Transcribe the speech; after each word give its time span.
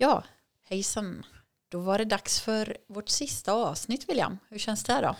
Ja, 0.00 0.24
hejsan. 0.68 1.26
Då 1.68 1.78
var 1.80 1.98
det 1.98 2.04
dags 2.04 2.40
för 2.40 2.76
vårt 2.88 3.08
sista 3.08 3.52
avsnitt, 3.52 4.08
William. 4.08 4.38
Hur 4.48 4.58
känns 4.58 4.84
det 4.84 5.00
då? 5.00 5.16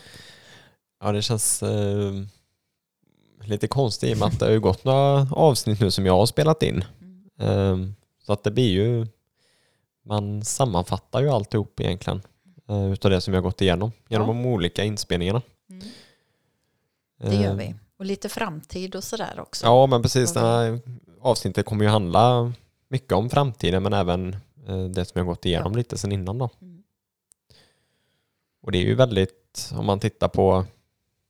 Ja, 1.00 1.12
det 1.12 1.22
känns 1.22 1.62
eh, 1.62 2.12
lite 3.44 3.68
konstigt 3.68 4.10
i 4.10 4.14
och 4.14 4.18
med 4.18 4.28
att 4.28 4.38
det 4.38 4.44
har 4.44 4.52
ju 4.52 4.60
gått 4.60 4.84
några 4.84 5.26
avsnitt 5.32 5.80
nu 5.80 5.90
som 5.90 6.06
jag 6.06 6.12
har 6.12 6.26
spelat 6.26 6.62
in. 6.62 6.84
Eh, 7.38 7.76
så 8.26 8.32
att 8.32 8.44
det 8.44 8.50
blir 8.50 8.70
ju, 8.70 9.06
man 10.04 10.44
sammanfattar 10.44 11.20
ju 11.22 11.28
alltihop 11.28 11.80
egentligen 11.80 12.22
eh, 12.68 12.92
utav 12.92 13.10
det 13.10 13.20
som 13.20 13.34
jag 13.34 13.42
gått 13.42 13.60
igenom 13.60 13.92
genom 14.08 14.28
Ja. 14.28 14.34
de 14.34 14.46
olika 14.46 14.84
inspelningarna. 14.84 15.42
Mm. 15.70 15.88
Det 17.20 17.34
gör 17.34 17.50
Eh, 17.50 17.54
vi. 17.56 17.74
Och 17.98 18.04
lite 18.04 18.28
framtid 18.28 18.94
och 18.96 19.04
sådär 19.04 19.40
också. 19.40 19.66
Ja, 19.66 19.86
men 19.86 20.02
precis. 20.02 20.32
Det 20.32 20.40
här 20.40 20.80
avsnittet 21.20 21.66
kommer 21.66 21.84
ju 21.84 21.90
handla 21.90 22.52
mycket 22.88 23.12
om 23.12 23.30
framtiden 23.30 23.82
men 23.82 23.92
även 23.92 24.32
eh, 24.34 24.38
det 24.76 25.04
som 25.04 25.18
jag 25.18 25.26
gått 25.26 25.44
igenom 25.44 25.76
lite 25.76 25.98
sen 25.98 26.12
innan 26.12 26.38
då. 26.38 26.50
Mm. 26.60 26.82
Och 28.60 28.72
det 28.72 28.78
är 28.78 28.82
ju 28.82 28.94
väldigt, 28.94 29.70
om 29.72 29.86
man 29.86 30.00
tittar 30.00 30.28
på 30.28 30.64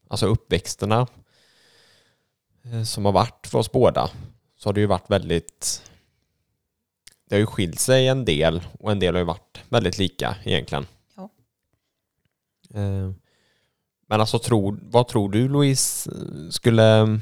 alltså 0.09 0.27
uppväxterna 0.27 1.07
eh, 2.63 2.83
som 2.83 3.05
har 3.05 3.13
varit 3.13 3.47
för 3.47 3.59
oss 3.59 3.73
båda 3.73 4.11
så 4.57 4.69
har 4.69 4.75
det 4.75 4.81
ju 4.81 4.87
varit 4.87 5.11
väldigt 5.11 5.83
det 7.29 7.35
har 7.35 7.41
ju 7.41 7.47
skilt 7.47 7.81
sig 7.81 8.09
en 8.09 8.25
del 8.25 8.63
och 8.79 8.93
en 8.93 8.99
del 8.99 9.15
har 9.15 9.19
ju 9.19 9.27
varit 9.27 9.61
väldigt 9.69 9.99
lika 9.99 10.37
egentligen. 10.45 10.87
Ja. 11.17 11.31
Eh, 12.75 13.13
Men 14.07 14.21
alltså 14.21 14.39
tror, 14.39 14.79
vad 14.83 15.09
tror 15.09 15.29
du 15.31 15.49
Louise 15.49 16.11
eh, 16.11 16.51
skulle 16.51 17.21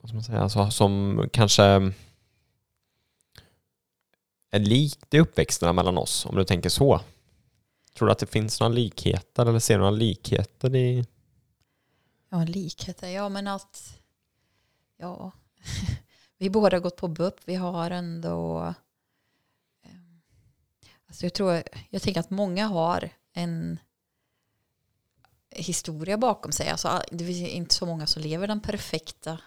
vad 0.00 0.08
ska 0.08 0.14
man 0.14 0.22
säga, 0.22 0.40
alltså, 0.40 0.70
som 0.70 1.22
kanske 1.32 1.92
är 4.52 4.60
likt 4.60 5.14
i 5.14 5.20
uppväxterna 5.20 5.72
mellan 5.72 5.98
oss 5.98 6.26
om 6.26 6.36
du 6.36 6.44
tänker 6.44 6.68
så? 6.68 7.00
Tror 7.94 8.06
du 8.06 8.12
att 8.12 8.18
det 8.18 8.26
finns 8.26 8.60
några 8.60 8.72
likheter 8.72 9.46
eller 9.46 9.58
ser 9.58 9.74
du 9.74 9.78
några 9.78 9.90
likheter 9.90 10.76
i 10.76 11.04
Ja, 12.28 12.44
likheter. 12.44 13.08
Ja, 13.08 13.28
men 13.28 13.46
att... 13.46 14.00
Ja. 14.96 15.32
vi 16.38 16.50
båda 16.50 16.76
har 16.76 16.82
gått 16.82 16.96
på 16.96 17.08
BUP. 17.08 17.34
Vi 17.44 17.54
har 17.54 17.90
ändå... 17.90 18.74
Eh, 19.84 19.90
alltså 21.06 21.26
jag 21.26 21.34
tror... 21.34 21.62
Jag 21.90 22.02
tänker 22.02 22.20
att 22.20 22.30
många 22.30 22.66
har 22.66 23.10
en 23.32 23.78
historia 25.50 26.18
bakom 26.18 26.52
sig. 26.52 26.68
Alltså, 26.68 27.02
det 27.10 27.24
finns 27.24 27.48
inte 27.48 27.74
så 27.74 27.86
många 27.86 28.06
som 28.06 28.22
lever 28.22 28.46
den 28.46 28.60
perfekta 28.60 29.38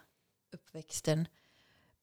uppväxten. 0.54 1.28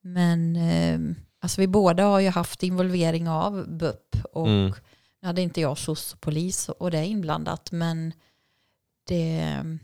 Men 0.00 0.56
ehm, 0.56 1.14
alltså 1.42 1.60
vi 1.60 1.66
båda 1.66 2.04
har 2.04 2.20
ju 2.20 2.28
haft 2.28 2.62
involvering 2.62 3.28
av 3.28 3.68
BUP. 3.68 4.16
Och 4.32 4.46
Mm. 4.48 4.72
nu 5.20 5.26
hade 5.26 5.42
inte 5.42 5.60
jag 5.60 5.78
SOS 5.78 6.12
och 6.14 6.20
polis 6.20 6.68
och 6.68 6.90
det 6.90 6.98
är 6.98 7.04
inblandat. 7.04 7.72
Men 7.72 8.12
det 9.08 9.38
ehm, 9.40 9.78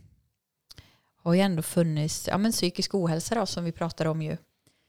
har 1.22 1.34
ju 1.34 1.40
ändå 1.40 1.62
funnits 1.62 2.28
ja, 2.28 2.38
men 2.38 2.52
psykisk 2.52 2.94
ohälsa 2.94 3.34
då, 3.34 3.46
som 3.46 3.64
vi 3.64 3.72
pratar 3.72 4.04
om 4.06 4.22
ju. 4.22 4.36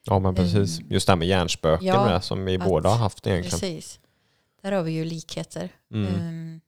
Ja 0.04 0.20
men 0.20 0.36
precis, 0.36 0.80
Mm. 0.80 0.92
just 0.92 1.08
det 1.08 1.12
här 1.12 1.18
med 1.18 1.28
hjärnspöken 1.28 1.88
Ja, 1.88 2.06
med 2.06 2.24
som 2.24 2.46
vi 2.46 2.58
att- 2.58 2.64
båda 2.66 2.90
har 2.90 2.98
haft 2.98 3.28
egentligen. 3.28 3.60
Precis. 3.60 4.00
Där 4.62 4.72
har 4.72 4.84
vi 4.84 4.92
ju 4.92 5.06
likheter. 5.06 5.70
Mm. 5.94 6.14
Ehm, 6.16 6.62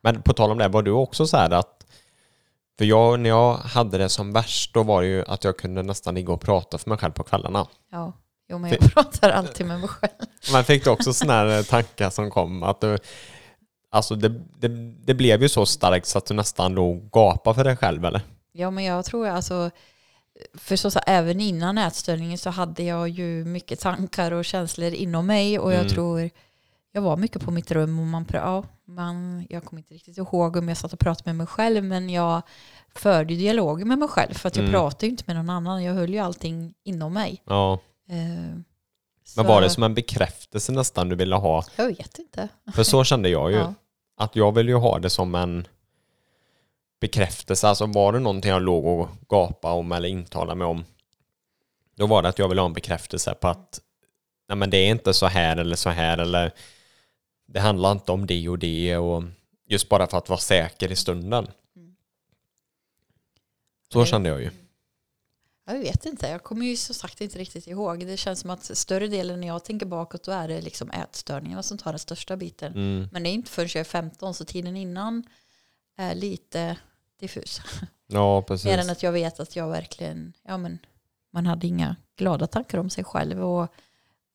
Men 0.00 0.22
på 0.22 0.32
tal 0.32 0.50
om 0.50 0.58
det, 0.58 0.68
var 0.68 0.82
du 0.82 0.90
också 0.90 1.26
så 1.26 1.36
här 1.36 1.50
att 1.50 1.86
för 2.78 2.84
jag, 2.84 3.20
när 3.20 3.30
jag 3.30 3.54
hade 3.54 3.98
det 3.98 4.08
som 4.08 4.32
värst 4.32 4.74
då 4.74 4.82
var 4.82 5.02
det 5.02 5.08
ju 5.08 5.24
att 5.26 5.44
jag 5.44 5.58
kunde 5.58 5.82
nästan 5.82 6.14
ligga 6.14 6.32
och 6.32 6.40
prata 6.40 6.78
för 6.78 6.88
mig 6.90 6.98
själv 6.98 7.12
på 7.12 7.22
kvällarna. 7.22 7.66
ja, 7.90 8.12
jo, 8.50 8.58
men 8.58 8.70
jag 8.70 8.92
pratar 8.92 9.30
alltid 9.30 9.66
med 9.66 9.80
mig 9.80 9.88
själv. 9.88 10.12
Man 10.52 10.64
fick 10.64 10.84
du 10.84 10.90
också 10.90 11.12
sådana 11.12 11.52
här 11.52 11.62
tankar 11.62 12.10
som 12.10 12.30
kom 12.30 12.62
att 12.62 12.80
du, 12.80 12.98
alltså 13.90 14.14
det, 14.14 14.28
det, 14.58 14.68
det 15.04 15.14
blev 15.14 15.42
ju 15.42 15.48
så 15.48 15.66
starkt 15.66 16.06
så 16.06 16.18
att 16.18 16.26
du 16.26 16.34
nästan 16.34 16.74
låg 16.74 17.10
gapade 17.12 17.54
för 17.54 17.64
dig 17.64 17.76
själv 17.76 18.04
eller? 18.04 18.20
Ja, 18.52 18.70
men 18.70 18.84
jag 18.84 19.04
tror 19.04 19.28
alltså, 19.28 19.70
för 20.54 20.76
så, 20.76 20.90
så 20.90 21.00
även 21.06 21.40
innan 21.40 21.78
ätstörningen 21.78 22.38
så 22.38 22.50
hade 22.50 22.82
jag 22.82 23.08
ju 23.08 23.44
mycket 23.44 23.80
tankar 23.80 24.32
och 24.32 24.44
känslor 24.44 24.92
inom 24.92 25.26
mig 25.26 25.58
och 25.58 25.72
jag 25.72 25.80
Mm. 25.80 25.92
tror 25.92 26.30
jag 26.92 27.02
var 27.02 27.16
mycket 27.16 27.42
på 27.42 27.50
mitt 27.50 27.70
rum 27.70 27.98
och 28.00 28.06
man, 28.06 28.26
ja, 28.32 28.64
man, 28.84 29.46
jag 29.50 29.64
kommer 29.64 29.80
inte 29.80 29.94
riktigt 29.94 30.18
ihåg 30.18 30.56
om 30.56 30.68
jag 30.68 30.76
satt 30.76 30.92
och 30.92 30.98
pratade 30.98 31.28
med 31.28 31.36
mig 31.36 31.46
själv 31.46 31.84
men 31.84 32.10
jag 32.10 32.42
förde 32.94 33.34
dialoger 33.34 33.84
med 33.84 33.98
mig 33.98 34.08
själv 34.08 34.34
för 34.34 34.48
att 34.48 34.56
jag 34.56 34.62
Mm. 34.62 34.72
pratade 34.72 35.06
ju 35.06 35.10
inte 35.10 35.24
med 35.26 35.36
någon 35.36 35.50
annan. 35.50 35.84
Jag 35.84 35.94
höll 35.94 36.10
ju 36.10 36.18
allting 36.18 36.74
inom 36.84 37.12
mig. 37.12 37.42
Ja. 37.46 37.78
Eh, 38.10 38.16
Men 38.18 38.64
så- 39.24 39.42
var 39.42 39.60
det 39.60 39.70
som 39.70 39.82
en 39.82 39.94
bekräftelse 39.94 40.72
nästan 40.72 41.08
du 41.08 41.16
ville 41.16 41.36
ha? 41.36 41.64
Jag 41.76 41.86
vet 41.86 42.18
inte. 42.18 42.48
För 42.74 42.82
så 42.82 43.04
kände 43.04 43.28
jag 43.28 43.50
ju. 43.50 43.56
Ja. 43.58 43.74
Att 44.16 44.36
jag 44.36 44.52
ville 44.54 44.70
ju 44.70 44.76
ha 44.76 44.98
det 44.98 45.10
som 45.10 45.34
en 45.34 45.66
bekräftelse. 47.00 47.68
Alltså 47.68 47.86
var 47.86 48.12
det 48.12 48.18
någonting 48.18 48.50
jag 48.50 48.62
låg 48.62 48.86
och 48.86 49.08
gapade 49.28 49.74
om 49.74 49.92
eller 49.92 50.08
intalade 50.08 50.58
mig 50.58 50.66
om. 50.66 50.84
Då 51.96 52.06
var 52.06 52.22
det 52.22 52.28
att 52.28 52.38
jag 52.38 52.48
ville 52.48 52.60
ha 52.60 52.66
en 52.66 52.72
bekräftelse 52.72 53.34
på 53.34 53.48
att 53.48 53.80
nej 54.48 54.56
men 54.56 54.70
det 54.70 54.76
är 54.76 54.90
inte 54.90 55.14
så 55.14 55.26
här 55.26 55.56
eller 55.56 55.76
så 55.76 55.90
här 55.90 56.18
eller 56.18 56.52
det 57.46 57.60
handlar 57.60 57.92
inte 57.92 58.12
om 58.12 58.26
det 58.26 58.48
och 58.48 58.58
det 58.58 58.96
och 58.96 59.22
just 59.66 59.88
bara 59.88 60.06
för 60.06 60.18
att 60.18 60.28
vara 60.28 60.40
säker 60.40 60.92
i 60.92 60.96
stunden. 60.96 61.48
Mm. 61.76 61.94
Så 63.92 64.04
kände 64.04 64.28
jag 64.28 64.40
ju. 64.40 64.50
Jag 65.72 65.80
vet 65.80 66.06
inte, 66.06 66.28
jag 66.28 66.42
kommer 66.42 66.66
ju 66.66 66.76
så 66.76 66.94
sagt 66.94 67.20
inte 67.20 67.38
riktigt 67.38 67.66
ihåg. 67.66 68.06
Det 68.06 68.16
känns 68.16 68.40
som 68.40 68.50
att 68.50 68.64
större 68.78 69.08
delen 69.08 69.40
när 69.40 69.46
jag 69.48 69.64
tänker 69.64 69.86
bakåt 69.86 70.24
då 70.24 70.32
är 70.32 70.48
det 70.48 70.60
liksom 70.60 70.90
ätstörningarna 70.90 71.62
som 71.62 71.78
tar 71.78 71.92
den 71.92 71.98
största 71.98 72.36
biten. 72.36 72.72
Mm. 72.72 73.08
Men 73.12 73.22
det 73.22 73.28
är 73.28 73.32
inte 73.32 73.50
förrän 73.50 73.68
jag 73.74 73.80
är 73.80 73.84
15 73.84 74.34
så 74.34 74.44
tiden 74.44 74.76
innan 74.76 75.24
är 75.96 76.14
lite 76.14 76.76
diffus. 77.20 77.60
Ja, 78.12 78.42
precis. 78.42 78.66
Mer 78.66 78.78
än 78.78 78.90
att 78.90 79.02
jag 79.02 79.12
vet 79.12 79.40
att 79.40 79.56
jag 79.56 79.68
verkligen, 79.68 80.32
ja 80.42 80.56
men 80.56 80.78
man 81.32 81.46
hade 81.46 81.66
inga 81.66 81.96
glada 82.16 82.46
tankar 82.46 82.78
om 82.78 82.90
sig 82.90 83.04
själv 83.04 83.44
och 83.44 83.72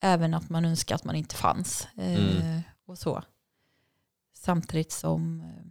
även 0.02 0.34
att 0.34 0.50
man 0.50 0.66
önskar 0.66 0.96
att 0.96 1.04
man 1.04 1.16
inte 1.16 1.36
fanns. 1.36 1.88
Eh, 1.98 2.16
Mm. 2.16 2.62
och 2.86 2.98
så. 2.98 3.24
Samtidigt 4.34 4.92
som 4.92 5.42
eh, 5.42 5.66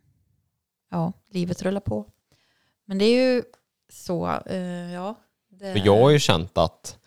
ja, 0.91 1.13
livet 1.31 1.63
rullar 1.63 1.81
på. 1.81 2.07
Men 2.85 2.99
det 2.99 3.05
är 3.05 3.35
ju 3.35 3.43
så, 3.89 4.41
eh, 4.47 4.93
ja. 4.93 5.15
Det, 5.59 5.73
För 5.73 5.87
jag 5.87 6.01
har 6.01 6.11
ju 6.11 6.19
känt 6.19 6.59
att 6.59 6.99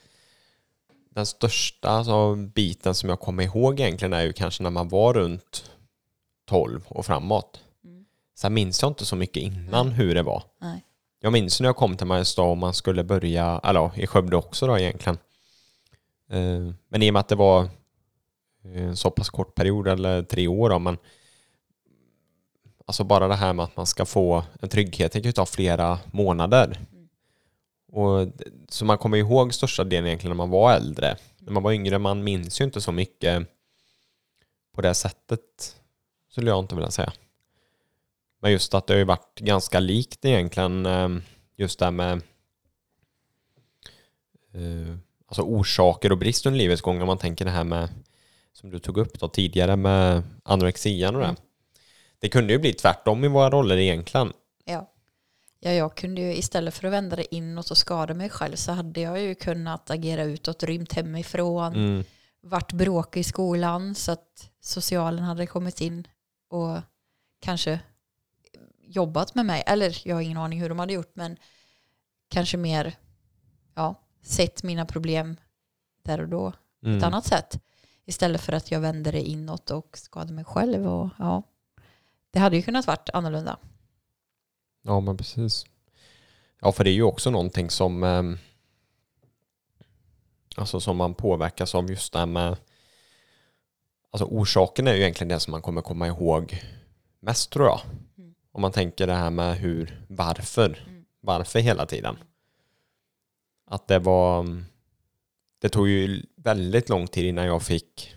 den 1.09 1.25
största 1.25 1.89
alltså, 1.89 2.35
biten 2.35 2.95
som 2.95 3.09
jag 3.09 3.19
kommer 3.19 3.43
ihåg 3.43 3.79
egentligen 3.79 4.13
är 4.13 4.21
ju 4.21 4.33
kanske 4.33 4.63
när 4.63 4.69
man 4.69 4.87
var 4.87 5.13
runt 5.13 5.71
12 6.45 6.81
och 6.87 7.05
framåt. 7.05 7.61
Mm. 7.83 8.05
Sen 8.35 8.53
minns 8.53 8.81
jag 8.81 8.89
inte 8.91 9.05
så 9.05 9.15
mycket 9.15 9.43
innan 9.43 9.91
hur 9.91 10.15
det 10.15 10.23
var. 10.23 10.43
Nej. 10.61 10.83
Jag 11.19 11.33
minns 11.33 11.59
när 11.61 11.67
jag 11.67 11.75
kom 11.75 11.97
till 11.97 12.07
Mariestad 12.07 12.41
och 12.41 12.57
man 12.57 12.73
skulle 12.73 13.03
börja, 13.03 13.61
eller 13.63 13.79
ja, 13.79 13.91
i 13.95 14.07
Skövde 14.07 14.35
också 14.35 14.67
då 14.67 14.79
egentligen. 14.79 15.17
Eh, 16.29 16.73
Men 16.87 17.03
i 17.03 17.09
och 17.09 17.13
med 17.13 17.19
att 17.19 17.27
det 17.27 17.35
var 17.35 17.63
eh, 18.63 18.81
en 18.83 18.95
så 18.97 19.11
pass 19.11 19.29
kort 19.29 19.55
period, 19.55 19.87
eller 19.87 20.23
tre 20.23 20.47
år 20.47 20.69
då, 20.69 20.79
men 20.79 20.97
alltså 22.85 23.03
bara 23.03 23.27
det 23.27 23.35
här 23.35 23.53
med 23.53 23.63
att 23.63 23.77
man 23.77 23.85
ska 23.85 24.05
få 24.05 24.43
en 24.61 24.69
trygghet, 24.69 25.11
det 25.11 25.21
kan 25.21 25.29
ju 25.29 25.33
ta 25.33 25.45
flera 25.45 25.99
månader. 26.11 26.79
Och, 27.91 28.27
så 28.69 28.85
man 28.85 28.97
kommer 28.97 29.17
ihåg 29.17 29.53
största 29.53 29.83
delen 29.83 30.07
egentligen 30.07 30.29
när 30.29 30.45
man 30.45 30.49
var 30.49 30.73
äldre. 30.73 31.17
När 31.37 31.51
man 31.51 31.63
var 31.63 31.71
yngre, 31.71 31.99
man 31.99 32.23
minns 32.23 32.61
ju 32.61 32.65
inte 32.65 32.81
så 32.81 32.91
mycket 32.91 33.47
på 34.73 34.81
det 34.81 34.93
sättet, 34.93 35.75
skulle 36.29 36.49
jag 36.49 36.59
inte 36.59 36.75
vilja 36.75 36.91
säga. 36.91 37.13
Men 38.39 38.51
just 38.51 38.73
att 38.73 38.87
det 38.87 38.93
har 38.93 38.99
ju 38.99 39.03
varit 39.03 39.39
ganska 39.39 39.79
likt 39.79 40.25
egentligen, 40.25 40.85
eh, 40.85 41.09
just 41.55 41.79
det 41.79 41.85
här 41.85 41.91
med 41.91 42.21
eh, 44.53 44.95
alltså 45.27 45.41
orsaker 45.41 46.11
och 46.11 46.17
brist 46.17 46.45
under 46.45 46.57
livets 46.57 46.81
gång. 46.81 47.01
Om 47.01 47.07
man 47.07 47.17
tänker 47.17 47.45
det 47.45 47.51
här 47.51 47.63
med, 47.63 47.89
som 48.53 48.69
du 48.69 48.79
tog 48.79 48.97
upp 48.97 49.19
då 49.19 49.27
tidigare 49.27 49.75
med 49.75 50.23
anorexian 50.43 51.15
och 51.15 51.21
det. 51.21 51.27
Mm. 51.27 51.41
Det 52.19 52.29
kunde 52.29 52.53
ju 52.53 52.59
bli 52.59 52.73
tvärtom 52.73 53.23
i 53.23 53.27
våra 53.27 53.49
roller 53.49 53.77
egentligen. 53.77 54.33
Ja. 54.65 54.91
Ja, 55.59 55.71
jag 55.71 55.97
kunde 55.97 56.21
ju 56.21 56.33
istället 56.35 56.73
för 56.73 56.87
att 56.87 56.93
vända 56.93 57.15
det 57.15 57.35
inåt 57.35 57.71
och 57.71 57.77
skada 57.77 58.13
mig 58.13 58.29
själv 58.29 58.55
så 58.55 58.71
hade 58.71 59.01
jag 59.01 59.21
ju 59.21 59.35
kunnat 59.35 59.89
agera 59.89 60.23
utåt, 60.23 60.63
rymt 60.63 60.93
hemifrån, 60.93 61.75
Mm. 61.75 62.03
varit 62.41 62.71
bråkig 62.73 63.19
i 63.19 63.23
skolan 63.23 63.95
så 63.95 64.11
att 64.11 64.49
socialen 64.61 65.23
hade 65.23 65.47
kommit 65.47 65.81
in 65.81 66.07
och 66.49 66.77
kanske 67.39 67.79
jobbat 68.81 69.35
med 69.35 69.45
mig. 69.45 69.63
Eller 69.67 70.01
jag 70.07 70.15
har 70.15 70.21
ingen 70.21 70.37
aning 70.37 70.61
hur 70.61 70.69
de 70.69 70.79
hade 70.79 70.93
gjort 70.93 71.11
men 71.15 71.37
kanske 72.29 72.57
mer 72.57 72.95
ja, 73.75 73.95
sett 74.23 74.63
mina 74.63 74.85
problem 74.85 75.37
där 76.03 76.21
och 76.21 76.27
då 76.29 76.51
på 76.51 76.57
Mm. 76.87 76.97
ett 76.97 77.03
annat 77.03 77.25
sätt. 77.25 77.59
Istället 78.05 78.41
för 78.41 78.53
att 78.53 78.71
jag 78.71 78.79
vände 78.79 79.11
det 79.11 79.21
inåt 79.21 79.71
och 79.71 79.97
skadade 79.97 80.33
mig 80.33 80.45
själv. 80.45 80.87
Och, 80.87 81.09
ja, 81.19 81.43
det 82.31 82.39
hade 82.39 82.55
ju 82.55 82.61
kunnat 82.61 82.87
varit 82.87 83.09
annorlunda. 83.13 83.57
Ja, 84.87 84.99
men 84.99 85.17
precis. 85.17 85.65
Ja, 86.61 86.71
för 86.71 86.83
det 86.83 86.89
är 86.89 86.93
ju 86.93 87.03
också 87.03 87.29
någonting 87.29 87.69
som 87.69 88.03
ehm, 88.03 88.37
alltså 90.55 90.79
som 90.79 90.97
man 90.97 91.13
påverkas 91.13 91.75
av 91.75 91.89
just 91.89 92.13
det 92.13 92.19
här 92.19 92.25
med 92.25 92.57
alltså 94.11 94.25
orsaken 94.25 94.87
är 94.87 94.93
ju 94.93 95.01
egentligen 95.01 95.29
det 95.29 95.39
som 95.39 95.51
man 95.51 95.61
kommer 95.61 95.81
komma 95.81 96.07
ihåg 96.07 96.63
mest 97.19 97.51
tror 97.51 97.65
jag. 97.65 97.79
Mm. 98.17 98.35
Om 98.51 98.61
man 98.61 98.71
tänker 98.71 99.07
det 99.07 99.13
här 99.13 99.29
med 99.29 99.57
hur, 99.57 100.05
varför, 100.09 100.83
Mm. 100.87 101.05
varför 101.21 101.59
hela 101.59 101.85
tiden. 101.85 102.17
Att 103.65 103.87
det 103.87 103.99
var, 103.99 104.63
det 105.61 105.69
tog 105.69 105.87
ju 105.89 106.23
väldigt 106.35 106.89
lång 106.89 107.07
tid 107.07 107.25
innan 107.25 107.45
jag 107.45 107.63
fick 107.63 108.15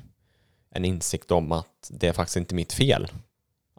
en 0.71 0.85
insikt 0.85 1.31
om 1.31 1.53
att 1.53 1.91
det 1.91 2.09
är 2.09 2.13
faktiskt 2.13 2.37
inte 2.37 2.55
mitt 2.55 2.73
fel. 2.73 3.09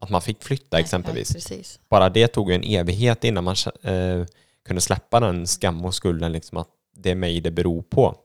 Att 0.02 0.10
man 0.10 0.22
fick 0.22 0.44
flytta 0.44 0.80
exempelvis. 0.80 1.52
Ja. 1.52 1.58
Bara 1.90 2.10
det 2.10 2.28
tog 2.28 2.50
ju 2.50 2.56
en 2.56 2.64
evighet 2.64 3.24
innan 3.24 3.44
man 3.44 3.56
eh, 3.84 4.26
kunde 4.66 4.82
släppa 4.82 5.20
den 5.20 5.48
skam 5.48 5.86
och 5.86 5.96
skulden 5.96 6.32
liksom 6.32 6.58
att 6.58 6.70
det 6.96 7.12
är 7.12 7.16
mig 7.16 7.42
det 7.42 7.52
beror 7.52 7.82
på. 7.82 8.16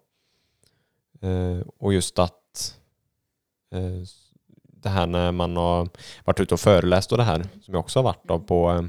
Eh, 1.21 1.67
och 1.79 1.95
just 1.95 2.19
att 2.19 2.75
eh, 3.75 4.03
det 4.63 4.89
här 4.89 5.07
när 5.07 5.33
man 5.33 5.57
har 5.57 5.89
varit 6.25 6.41
ute 6.41 6.55
och 6.55 6.61
föreläst 6.61 7.13
och 7.13 7.19
det 7.19 7.25
här 7.25 7.43
som 7.63 7.75
jag 7.75 7.81
också 7.81 7.99
har 7.99 8.05
varit 8.05 8.25
då 8.25 8.39
på 8.39 8.89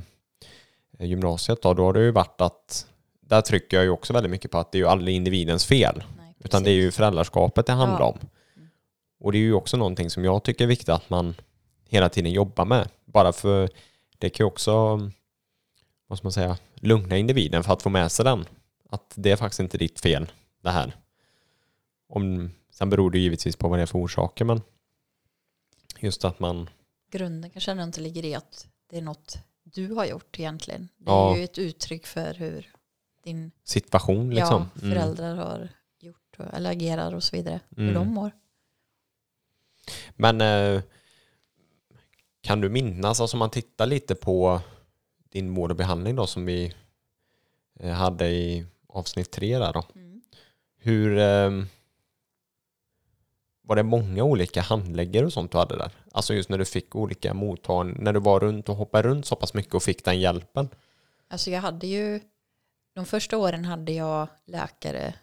eh, 0.99 1.05
gymnasiet 1.05 1.61
då, 1.61 1.73
då 1.73 1.83
har 1.83 1.93
det 1.93 1.99
ju 1.99 2.11
varit 2.11 2.41
att 2.41 2.87
där 3.21 3.41
trycker 3.41 3.77
jag 3.77 3.83
ju 3.83 3.89
också 3.89 4.13
väldigt 4.13 4.31
mycket 4.31 4.51
på 4.51 4.57
att 4.57 4.71
det 4.71 4.77
är 4.77 4.79
ju 4.79 4.87
aldrig 4.87 5.15
individens 5.15 5.65
fel 5.65 6.03
Nej, 6.17 6.35
utan 6.39 6.63
det 6.63 6.69
är 6.71 6.75
ju 6.75 6.91
föräldraskapet 6.91 7.65
det 7.65 7.73
handlar 7.73 7.99
Ja. 7.99 8.05
om. 8.05 8.19
Och 9.19 9.31
det 9.31 9.37
är 9.37 9.41
ju 9.41 9.53
också 9.53 9.77
någonting 9.77 10.09
som 10.09 10.25
jag 10.25 10.43
tycker 10.43 10.63
är 10.63 10.67
viktigt 10.67 10.89
att 10.89 11.09
man 11.09 11.35
hela 11.89 12.09
tiden 12.09 12.31
jobbar 12.31 12.65
med. 12.65 12.89
Bara 13.05 13.33
för 13.33 13.69
det 14.17 14.29
kan 14.29 14.43
ju 14.43 14.47
också, 14.47 14.71
vad 16.07 16.17
ska 16.17 16.25
man 16.25 16.31
säga, 16.31 16.57
lugna 16.75 17.17
individen 17.17 17.63
för 17.63 17.73
att 17.73 17.81
få 17.81 17.89
med 17.89 18.11
sig 18.11 18.25
den. 18.25 18.45
Att 18.89 19.13
det 19.15 19.31
är 19.31 19.35
faktiskt 19.35 19.59
inte 19.59 19.77
ditt 19.77 19.99
fel 19.99 20.31
det 20.61 20.69
här. 20.69 20.95
Om, 22.09 22.51
sen 22.71 22.89
beror 22.89 23.11
det 23.11 23.19
givetvis 23.19 23.55
på 23.55 23.67
vad 23.67 23.79
det 23.79 23.83
är 23.83 23.85
för 23.85 23.99
orsaker 23.99 24.45
men 24.45 24.61
just 25.99 26.25
att 26.25 26.39
man, 26.39 26.69
Grunden 27.11 27.49
kanske 27.51 27.71
ändå 27.71 27.83
inte 27.83 28.01
ligger 28.01 28.25
i 28.25 28.35
att 28.35 28.67
det 28.89 28.97
är 28.97 29.01
något 29.01 29.37
du 29.63 29.93
har 29.93 30.05
gjort 30.05 30.39
egentligen. 30.39 30.89
Det 30.97 31.11
Ja. 31.11 31.33
är 31.33 31.37
ju 31.37 31.43
ett 31.43 31.57
uttryck 31.57 32.07
för 32.07 32.33
hur 32.33 32.71
din 33.23 33.51
situation 33.63 34.29
liksom. 34.29 34.69
ja, 34.73 34.79
föräldrar 34.79 35.35
har 35.35 35.69
gjort 35.99 36.37
eller 36.53 36.71
agerar 36.71 37.15
och 37.15 37.23
så 37.23 37.35
vidare. 37.35 37.59
Hur 37.69 37.83
Mm. 37.89 37.93
de 37.93 38.07
mår. 38.07 38.31
Men 40.15 40.41
eh, 40.41 40.81
kan 42.47 42.61
du 42.61 42.69
minnas, 42.69 43.21
alltså 43.21 43.35
om 43.35 43.39
man 43.39 43.49
tittar 43.49 43.85
lite 43.85 44.15
på 44.15 44.61
din 45.29 45.53
vård 45.53 45.71
och 45.71 45.77
behandling 45.77 46.15
då 46.15 46.27
som 46.27 46.45
vi 46.45 46.73
eh, 47.79 47.91
hade 47.91 48.27
i 48.27 48.65
avsnitt 48.87 49.31
tre 49.31 49.57
där 49.59 49.73
då. 49.73 49.83
Mm. 49.95 50.21
Hur 50.77 51.17
eh, 51.17 51.51
var 53.61 53.75
det 53.75 53.83
många 53.83 54.23
olika 54.23 54.61
handläggare 54.61 55.25
och 55.25 55.33
sånt 55.33 55.51
du 55.51 55.57
hade 55.57 55.77
där? 55.77 55.91
Alltså 56.11 56.33
just 56.33 56.49
när 56.49 56.57
du 56.57 56.65
fick 56.65 56.95
olika 56.95 57.33
mottagningar, 57.33 58.01
när 58.01 58.13
du 58.13 58.19
var 58.19 58.39
runt 58.39 58.69
och 58.69 58.75
hoppade 58.75 59.07
runt 59.07 59.25
så 59.25 59.35
pass 59.35 59.53
mycket 59.53 59.73
och 59.73 59.83
fick 59.83 60.05
den 60.05 60.19
hjälpen. 60.19 60.69
Alltså 61.27 61.51
jag 61.51 61.61
hade 61.61 61.87
ju, 61.87 62.19
de 62.95 63.05
första 63.05 63.37
åren 63.37 63.65
hade 63.65 63.91
jag 63.91 64.27
läkare, 64.45 65.13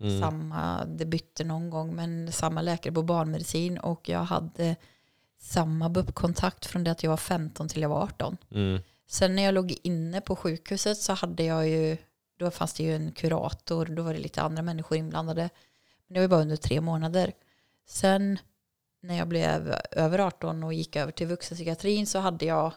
Mm. 0.00 0.20
samma, 0.20 0.84
det 0.84 1.06
bytte 1.06 1.44
någon 1.44 1.70
gång, 1.70 1.94
men 1.94 2.32
samma 2.32 2.62
läkare 2.62 2.94
på 2.94 3.02
barnmedicin 3.02 3.78
och 3.78 4.08
jag 4.08 4.24
hade 4.24 4.76
samma 5.44 5.88
BUP-kontakt 5.88 6.66
från 6.66 6.84
det 6.84 6.90
att 6.90 7.02
jag 7.02 7.10
var 7.10 7.16
15 7.16 7.68
till 7.68 7.82
jag 7.82 7.88
var 7.88 8.02
18. 8.02 8.36
Mm. 8.50 8.80
Sen 9.06 9.36
när 9.36 9.42
jag 9.42 9.54
låg 9.54 9.76
inne 9.82 10.20
på 10.20 10.36
sjukhuset 10.36 10.98
så 10.98 11.12
hade 11.12 11.44
jag 11.44 11.68
ju, 11.68 11.96
då 12.38 12.50
fanns 12.50 12.74
det 12.74 12.82
ju 12.82 12.96
en 12.96 13.12
kurator, 13.12 13.86
då 13.86 14.02
var 14.02 14.12
det 14.12 14.18
lite 14.20 14.42
andra 14.42 14.62
människor 14.62 14.98
inblandade. 14.98 15.50
Men 16.06 16.14
det 16.14 16.20
var 16.20 16.22
ju 16.22 16.28
bara 16.28 16.40
under 16.40 16.56
tre 16.56 16.80
månader. 16.80 17.32
Sen 17.86 18.38
när 19.02 19.18
jag 19.18 19.28
blev 19.28 19.74
över 19.90 20.18
18 20.18 20.64
och 20.64 20.74
gick 20.74 20.96
över 20.96 21.12
till 21.12 21.26
vuxenpsykiatrin 21.26 22.06
så 22.06 22.18
hade 22.18 22.44
jag 22.44 22.72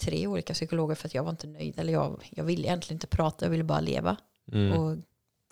tre 0.00 0.26
olika 0.26 0.54
psykologer 0.54 0.94
för 0.94 1.08
att 1.08 1.14
jag 1.14 1.22
var 1.22 1.30
inte 1.30 1.46
nöjd. 1.46 1.78
Eller 1.78 1.92
jag, 1.92 2.28
jag 2.30 2.44
ville 2.44 2.62
egentligen 2.66 2.96
inte 2.96 3.06
prata, 3.06 3.44
jag 3.44 3.50
ville 3.50 3.64
bara 3.64 3.80
leva 3.80 4.16
Mm. 4.52 4.72
och 4.72 4.96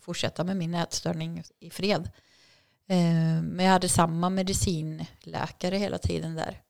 fortsätta 0.00 0.44
med 0.44 0.56
min 0.56 0.74
ätstörning 0.74 1.42
i 1.60 1.70
fred. 1.70 2.10
Eh, 2.88 3.42
Men 3.42 3.66
jag 3.66 3.72
hade 3.72 3.88
samma 3.88 4.30
medicinläkare 4.30 5.76
hela 5.76 5.98
tiden 5.98 6.34
där. 6.34 6.60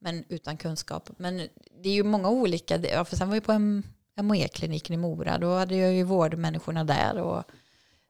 Men 0.00 0.24
utan 0.28 0.56
kunskap. 0.56 1.10
Men 1.18 1.36
det 1.82 1.88
är 1.88 1.94
ju 1.94 2.04
många 2.04 2.28
olika. 2.28 2.76
ja, 2.76 3.04
För 3.04 3.16
sen 3.16 3.28
var 3.28 3.36
jag 3.36 3.44
på 3.44 3.52
en 3.52 3.82
MOE-kliniken 4.20 4.94
i 4.94 4.96
Mora. 4.96 5.38
Då 5.38 5.54
hade 5.54 5.76
jag 5.76 5.94
ju 5.94 6.02
vårdmänniskorna 6.02 6.84
där. 6.84 7.18
Och 7.18 7.44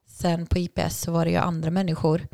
sen 0.07 0.47
på 0.47 0.59
IPS 0.59 1.01
så 1.01 1.13
var 1.13 1.25
det 1.25 1.31
ju 1.31 1.37
andra 1.37 1.71
människor. 1.71 2.29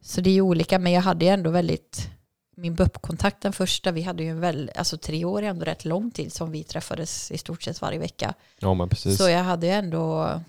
Så 0.00 0.20
det 0.20 0.30
är 0.30 0.34
ju 0.34 0.40
olika. 0.40 0.78
Men 0.78 0.92
jag 0.92 1.02
hade 1.02 1.24
ju 1.24 1.30
ändå 1.30 1.50
väldigt 1.50 2.10
min 2.58 2.74
BUP-kontakt 2.74 3.40
den 3.42 3.52
första, 3.52 3.92
vi 3.92 4.02
hade 4.02 4.22
ju 4.22 4.30
en 4.30 4.40
väl, 4.40 4.70
alltså 4.74 4.98
tre 4.98 5.24
år 5.24 5.42
är 5.42 5.48
ändå 5.48 5.64
rätt 5.64 5.84
lång 5.84 6.10
tid 6.10 6.32
som 6.32 6.50
vi 6.50 6.64
träffades 6.64 7.30
i 7.30 7.38
stort 7.38 7.62
sett 7.62 7.80
varje 7.80 7.98
vecka. 7.98 8.34
Ja 8.58 8.74
men 8.74 8.88
precis. 8.88 9.18
Så 9.18 9.28
jag 9.28 9.44
hade 9.44 9.66
ju 9.66 9.72
ändå 9.72 10.40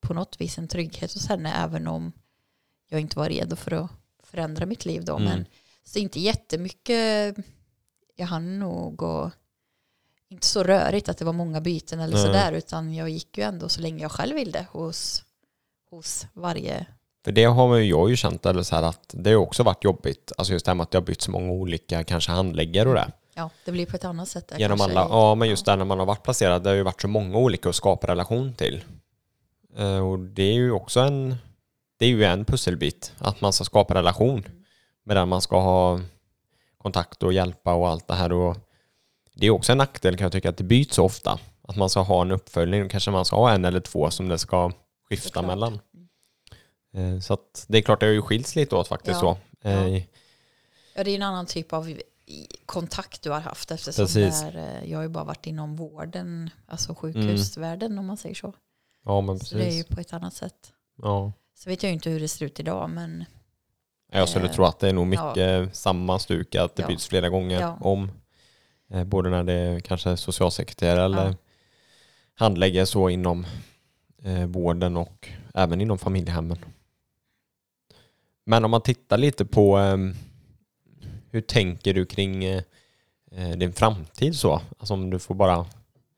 på 0.00 0.14
något 0.14 0.40
vis 0.40 0.58
en 0.58 0.68
trygghet 0.68 1.14
hos 1.14 1.26
henne 1.26 1.54
även 1.54 1.86
om 1.86 2.12
jag 2.92 3.00
inte 3.00 3.18
var 3.18 3.28
redo 3.28 3.56
för 3.56 3.72
att 3.72 3.90
förändra 4.24 4.66
mitt 4.66 4.84
liv 4.84 5.04
då. 5.04 5.16
Mm. 5.16 5.24
Men, 5.28 5.46
så 5.84 5.98
inte 5.98 6.20
jättemycket, 6.20 7.36
jag 8.16 8.26
hann 8.26 8.58
nog 8.58 9.02
och 9.02 9.30
inte 10.28 10.46
så 10.46 10.62
rörigt 10.62 11.08
att 11.08 11.18
det 11.18 11.24
var 11.24 11.32
många 11.32 11.60
byten 11.60 12.00
eller 12.00 12.14
Nej. 12.14 12.22
sådär 12.26 12.52
utan 12.52 12.94
jag 12.94 13.08
gick 13.10 13.38
ju 13.38 13.44
ändå 13.44 13.68
så 13.68 13.80
länge 13.80 14.02
jag 14.02 14.12
själv 14.12 14.34
ville 14.36 14.66
hos, 14.72 15.22
hos 15.90 16.26
varje, 16.32 16.86
För 17.24 17.32
det 17.32 17.44
har 17.44 17.78
jag 17.78 18.10
ju 18.10 18.16
känt 18.16 18.46
eller 18.46 18.62
så 18.62 18.74
här 18.76 18.82
att 18.82 19.14
det 19.18 19.30
har 19.30 19.36
också 19.36 19.62
varit 19.62 19.84
jobbigt. 19.84 20.32
Alltså 20.38 20.52
just 20.52 20.64
det 20.64 20.70
här 20.70 20.74
med 20.74 20.84
att 20.84 20.90
det 20.90 20.98
har 20.98 21.02
bytt 21.02 21.22
så 21.22 21.30
många 21.30 21.52
olika 21.52 22.04
kanske 22.04 22.30
handläggare 22.32 22.88
och 22.88 22.94
det. 22.94 23.12
ja 23.34 23.50
det 23.64 23.72
blir 23.72 23.86
på 23.86 23.96
ett 23.96 24.04
annat 24.04 24.28
sätt. 24.28 24.48
där 24.48 24.58
Genom 24.58 24.78
kanske. 24.78 24.98
alla, 24.98 25.08
ja 25.10 25.34
men 25.34 25.48
just 25.48 25.64
där 25.66 25.76
när 25.76 25.84
man 25.84 25.98
har 25.98 26.06
varit 26.06 26.22
placerad, 26.22 26.62
det 26.62 26.68
har 26.70 26.76
ju 26.76 26.82
varit 26.82 27.00
så 27.00 27.08
många 27.08 27.38
olika 27.38 27.68
att 27.68 27.74
skapa 27.74 28.06
relation 28.06 28.54
till. 28.54 28.84
Eh, 29.76 29.98
Och 29.98 30.18
det 30.18 30.42
är 30.42 30.52
ju 30.52 30.72
också 30.72 31.00
en, 31.00 31.36
det 32.02 32.06
är 32.06 32.10
ju 32.10 32.24
en 32.24 32.44
pusselbit, 32.44 33.12
att 33.18 33.40
man 33.40 33.52
ska 33.52 33.64
skapa 33.64 33.94
relation 33.94 34.44
med 35.04 35.16
den 35.16 35.28
man 35.28 35.40
ska 35.42 35.60
ha 35.60 36.00
kontakt 36.78 37.22
och 37.22 37.32
hjälpa 37.32 37.74
och 37.74 37.88
allt 37.88 38.08
det 38.08 38.14
här. 38.14 38.32
Och 38.32 38.56
det 39.34 39.46
är 39.46 39.50
också 39.50 39.72
en 39.72 39.78
nackdel 39.78 40.16
kan 40.16 40.24
jag 40.24 40.32
tycka 40.32 40.48
att 40.50 40.56
det 40.56 40.64
byts 40.64 40.94
så 40.94 41.04
ofta. 41.04 41.40
Att 41.62 41.76
man 41.76 41.90
ska 41.90 42.00
ha 42.00 42.22
en 42.22 42.30
uppföljning, 42.30 42.88
kanske 42.88 43.10
man 43.10 43.24
ska 43.24 43.36
ha 43.36 43.50
en 43.52 43.64
eller 43.64 43.80
två 43.80 44.10
som 44.10 44.28
det 44.28 44.38
ska 44.38 44.72
skifta 45.08 45.26
Såklart. 45.28 45.46
mellan. 45.46 45.80
Eh, 46.94 47.20
Så 47.20 47.34
att 47.34 47.64
det 47.68 47.78
är 47.78 47.82
klart 47.82 48.00
det 48.00 48.06
har 48.06 48.12
ju 48.12 48.22
skilts 48.22 48.56
lite 48.56 48.76
åt 48.76 48.88
faktiskt 48.88 49.22
Ja. 49.22 49.36
så. 49.62 49.68
Eh, 49.68 49.86
Ja. 49.96 50.02
Ja, 50.94 51.04
det 51.04 51.10
är 51.10 51.16
en 51.16 51.22
annan 51.22 51.46
typ 51.46 51.72
av 51.72 51.98
kontakt 52.66 53.22
du 53.22 53.30
har 53.30 53.40
haft 53.40 53.70
eftersom 53.70 54.04
Precis. 54.06 54.40
där, 54.40 54.56
eh, 54.82 54.90
jag 54.90 54.98
har 54.98 55.02
ju 55.02 55.08
bara 55.08 55.24
varit 55.24 55.46
inom 55.46 55.76
vården, 55.76 56.50
alltså 56.66 56.94
sjukhusvärlden 56.94 57.98
om 57.98 58.06
man 58.06 58.16
säger 58.16 58.34
så. 58.34 58.52
Ja 59.04 59.20
men 59.20 59.38
Så 59.40 59.54
det 59.56 59.62
är 59.64 59.70
ju 59.70 59.82
precis. 59.82 59.94
på 59.94 60.00
ett 60.00 60.12
annat 60.12 60.34
sätt. 60.34 60.72
Ja. 61.02 61.32
Så 61.62 61.70
vet 61.70 61.82
jag 61.82 61.90
ju 61.90 61.94
inte 61.94 62.10
hur 62.10 62.20
det 62.20 62.28
ser 62.28 62.46
ut 62.46 62.60
idag 62.60 62.90
men 62.90 63.24
Jag 64.12 64.28
skulle 64.28 64.44
Eh, 64.46 64.52
tro 64.52 64.64
att 64.64 64.78
det 64.78 64.88
är 64.88 64.92
nog 64.92 65.06
mycket 65.06 65.76
samma 65.76 66.18
stuk, 66.18 66.54
att 66.54 66.76
det 66.76 66.82
Ja. 66.82 66.88
byts 66.88 67.06
flera 67.06 67.28
gånger 67.28 67.60
Ja. 67.60 67.78
om. 67.80 68.10
Eh, 68.90 69.04
Både 69.04 69.30
när 69.30 69.42
det 69.44 69.52
är 69.52 69.80
kanske 69.80 70.16
socialsekreterare 70.16 71.04
eller 71.04 71.26
Ja. 71.26 71.34
handläggare 72.34 72.86
så 72.86 73.08
inom 73.08 73.46
eh, 74.22 74.46
vården 74.46 74.96
och 74.96 75.28
även 75.54 75.80
inom 75.80 75.98
familjehemmen. 75.98 76.58
Men 78.44 78.64
om 78.64 78.70
man 78.70 78.82
tittar 78.82 79.18
lite 79.18 79.44
på 79.44 79.78
eh, 79.78 79.96
hur 81.30 81.40
tänker 81.40 81.94
du 81.94 82.06
kring 82.06 82.44
eh, 82.44 82.62
eh, 83.32 83.50
din 83.50 83.72
framtid 83.72 84.36
så? 84.36 84.60
Alltså 84.78 84.94
om 84.94 85.10
du 85.10 85.18
får 85.18 85.34
bara, 85.34 85.66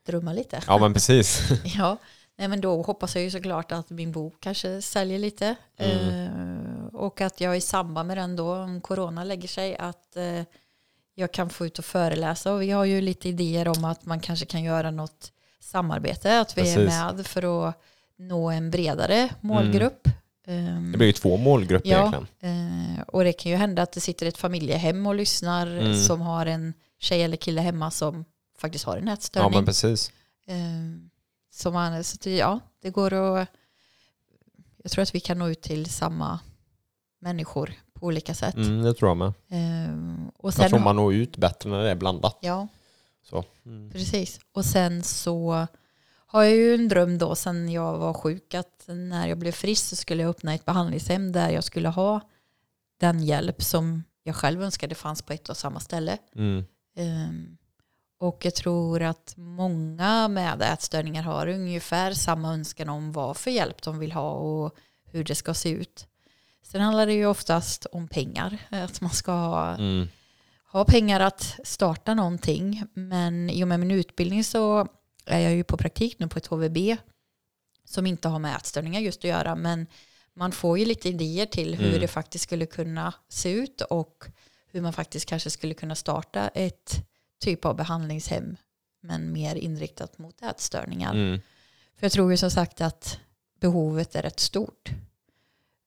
drömma 0.07 0.33
lite. 0.33 0.63
ja 0.67 0.79
men 0.79 0.93
precis. 0.95 1.49
Ja, 1.65 1.99
nej 2.39 2.49
men 2.49 2.61
då 2.61 2.83
hoppas 2.83 3.15
jag 3.15 3.25
ju 3.25 3.31
såklart 3.31 3.73
att 3.73 3.91
min 3.91 4.13
bok 4.13 4.35
kanske 4.41 4.83
säljer 4.83 5.19
lite. 5.19 5.55
Mm. 5.77 6.27
Eh, 6.27 6.85
och 6.95 7.21
att 7.21 7.41
jag 7.41 7.57
i 7.57 7.61
samband 7.61 8.07
med 8.07 8.17
den 8.19 8.37
då, 8.37 8.55
om 8.57 8.81
corona 8.81 9.25
lägger 9.25 9.49
sig, 9.49 9.77
att 9.77 10.17
eh, 10.17 10.43
jag 11.15 11.33
kan 11.33 11.51
få 11.51 11.67
ut 11.67 11.79
och 11.79 11.85
föreläsa. 11.85 12.53
Och 12.53 12.63
vi 12.63 12.71
har 12.71 12.85
ju 12.85 13.01
lite 13.01 13.29
idéer 13.29 13.69
om 13.69 13.85
att 13.85 14.05
man 14.07 14.21
kanske 14.21 14.47
kan 14.47 14.63
göra 14.63 14.91
något 14.91 15.33
samarbete, 15.61 16.41
att 16.41 16.57
vi 16.59 16.61
är 16.61 16.65
Precis. 16.77 16.89
med 16.89 17.27
för 17.27 17.69
att 17.69 17.75
nå 18.17 18.51
en 18.51 18.71
bredare 18.71 19.29
målgrupp. 19.41 20.09
Ehm, 20.47 20.93
Det 20.93 20.99
blir 20.99 21.07
ju 21.07 21.13
två 21.13 21.37
målgrupper 21.37 21.89
Ja. 21.91 21.99
egentligen. 21.99 22.97
Eh, 22.97 23.01
och 23.07 23.25
det 23.25 23.33
kan 23.33 23.53
ju 23.53 23.59
hända 23.59 23.83
att 23.83 23.93
det 23.93 24.01
sitter 24.01 24.27
ett 24.27 24.39
familjehem 24.39 25.07
och 25.07 25.15
lyssnar 25.15 25.67
Mm. 25.67 25.97
som 25.97 26.21
har 26.21 26.47
en 26.47 26.75
tjej 27.01 27.23
eller 27.23 27.37
kille 27.37 27.61
hemma 27.61 27.91
som 27.91 28.25
faktiskt 28.59 28.85
har 28.85 28.97
en 28.97 29.07
Ja 29.07 29.13
ätstörning. 29.13 29.53
men 29.53 29.67
precis. 29.67 30.11
Som 31.57 31.75
man, 31.75 32.05
så 32.05 32.17
det, 32.23 32.37
ja, 32.37 32.61
det 32.83 32.91
går 32.91 33.13
att... 33.13 33.49
Jag 34.83 34.93
tror 34.93 35.03
att 35.03 35.15
vi 35.15 35.21
kan 35.21 35.39
nå 35.39 35.49
ut 35.49 35.63
till 35.63 35.87
samma 35.87 36.41
människor 37.19 37.73
på 37.93 38.07
olika 38.07 38.35
sätt. 38.35 38.55
Mm, 38.55 38.83
det 38.83 38.95
tror 38.95 39.11
jag 39.11 39.17
med. 39.17 39.27
Eh, 39.27 39.95
och 40.37 40.49
Jag 40.49 40.55
sen, 40.55 40.69
tror 40.69 40.79
man 40.79 40.97
når 40.97 41.15
ut 41.15 41.37
bättre 41.37 41.71
när 41.71 41.83
det 41.83 41.91
är 41.91 41.95
blandat. 41.95 42.39
Ja, 42.41 42.69
Så. 43.23 43.45
Mm. 43.67 43.91
precis. 43.91 44.41
Och 44.53 44.65
sen 44.65 45.03
så 45.03 45.67
har 46.27 46.43
jag 46.43 46.53
ju 46.53 46.75
en 46.75 46.89
dröm 46.89 47.19
då 47.19 47.35
sen 47.35 47.69
jag 47.69 47.99
var 47.99 48.15
sjuk 48.15 48.55
att 48.55 48.85
när 48.87 49.27
jag 49.27 49.39
blev 49.39 49.53
frisk 49.53 49.85
så 49.87 49.97
skulle 49.97 50.23
jag 50.23 50.31
öppna 50.31 50.55
ett 50.55 50.65
behandlingshem 50.65 51.33
där 51.33 51.51
jag 51.51 51.65
skulle 51.65 51.89
ha 51.89 52.21
den 53.01 53.23
hjälp 53.25 53.63
som 53.63 54.05
jag 54.23 54.37
själv 54.37 54.63
önskade 54.63 54.95
fanns 54.95 55.23
på 55.23 55.33
ett 55.33 55.49
och 55.49 55.57
samma 55.57 55.81
ställe. 55.81 56.19
Mm. 56.35 56.65
Um, 56.97 57.57
och 58.19 58.45
jag 58.45 58.55
tror 58.55 59.03
att 59.03 59.35
många 59.37 60.29
med 60.29 60.63
ätstörningar 60.63 61.23
har 61.23 61.47
ungefär 61.47 62.13
samma 62.13 62.53
önskan 62.53 62.89
om 62.89 63.13
vad 63.13 63.37
för 63.37 63.51
hjälp 63.51 63.83
de 63.83 63.99
vill 63.99 64.13
ha 64.13 64.31
och 64.31 64.75
hur 65.05 65.25
det 65.25 65.35
ska 65.35 65.55
se 65.55 65.69
ut. 65.71 66.07
Sen 66.63 66.81
handlar 66.81 67.07
det 67.07 67.13
ju 67.13 67.27
oftast 67.27 67.87
om 67.87 68.09
pengar. 68.09 68.59
Att 68.71 69.01
man 69.01 69.11
ska 69.11 69.33
ha, 69.33 69.75
Mm. 69.77 70.09
ha 70.73 70.85
pengar 70.85 71.21
att 71.21 71.59
starta 71.65 72.15
någonting. 72.15 72.83
Men 72.95 73.51
i 73.51 73.65
och 73.65 73.69
med 73.69 73.81
min 73.81 73.91
utbildning 73.91 74.45
så 74.45 74.89
är 75.27 75.39
jag 75.41 75.55
ju 75.55 75.65
på 75.65 75.77
praktik 75.77 76.19
nu 76.19 76.29
på 76.29 76.39
ett 76.39 76.47
HVB 76.47 76.97
som 77.85 78.07
inte 78.07 78.29
har 78.29 78.39
med 78.39 78.57
ätstörningar 78.57 79.01
just 79.01 79.19
att 79.19 79.25
göra. 79.25 79.55
Men 79.55 79.87
man 80.35 80.53
får 80.53 80.79
ju 80.79 80.85
lite 80.85 81.09
idéer 81.09 81.47
till 81.47 81.75
hur 81.75 81.89
Mm. 81.89 82.01
det 82.01 82.09
faktiskt 82.09 82.45
skulle 82.45 82.67
kunna 82.67 83.13
se 83.29 83.51
ut 83.51 83.81
och 83.81 84.25
hur 84.71 84.81
man 84.81 84.93
faktiskt 84.93 85.27
kanske 85.29 85.51
skulle 85.51 85.75
kunna 85.75 85.95
starta 85.95 86.49
ett 86.49 87.07
typ 87.45 87.65
av 87.65 87.77
behandlingshem 87.77 88.57
men 89.01 89.33
mer 89.33 89.55
inriktat 89.57 90.19
mot 90.19 90.43
ätstörningar. 90.43 91.15
Mm. 91.15 91.41
För 91.97 92.05
jag 92.05 92.13
tror 92.13 92.31
ju 92.31 92.37
som 92.37 92.51
sagt 92.51 92.81
att 92.81 93.19
behovet 93.61 94.15
är 94.17 94.23
rätt 94.23 94.41
stort. 94.41 94.91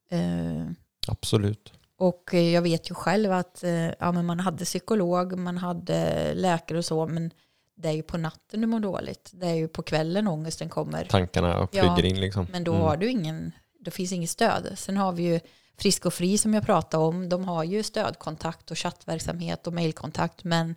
Eh, 0.10 0.66
Absolut. 1.08 1.74
och 1.98 2.34
jag 2.34 2.62
vet 2.62 2.90
ju 2.92 2.94
själv 2.96 3.32
att 3.32 3.64
eh, 3.64 3.72
ja, 4.00 4.12
men 4.12 4.26
man 4.26 4.40
hade 4.40 4.66
psykolog, 4.66 5.38
man 5.38 5.58
hade 5.58 6.34
läkare 6.34 6.78
och 6.78 6.86
så, 6.86 7.08
men 7.08 7.32
det 7.76 7.88
är 7.88 7.94
ju 7.94 8.04
på 8.04 8.18
natten 8.18 8.62
du 8.62 8.68
mår 8.68 8.80
dåligt. 8.80 9.32
Det 9.34 9.48
är 9.48 9.54
ju 9.54 9.68
på 9.68 9.82
kvällen 9.84 10.28
ångesten 10.28 10.70
kommer. 10.70 11.06
Tankarna 11.06 11.68
Ja, 11.72 11.96
flyger 11.96 12.06
in 12.10 12.20
liksom. 12.22 12.48
Men 12.52 12.64
då 12.64 12.72
Mm. 12.74 12.84
har 12.84 12.98
du 12.98 13.10
ingen, 13.10 13.52
då 13.80 13.92
finns 13.92 14.12
inget 14.12 14.30
stöd. 14.30 14.74
Sen 14.76 14.98
har 14.98 15.12
vi 15.12 15.24
ju 15.24 15.40
Frisk 15.78 16.06
och 16.06 16.14
Fri 16.14 16.38
som 16.38 16.54
jag 16.54 16.66
pratade 16.66 17.04
om, 17.04 17.30
de 17.30 17.44
har 17.46 17.64
ju 17.64 17.84
stödkontakt 17.84 18.72
och 18.72 18.78
chattverksamhet 18.78 19.68
och 19.68 19.74
mejlkontakt, 19.74 20.44
men 20.44 20.76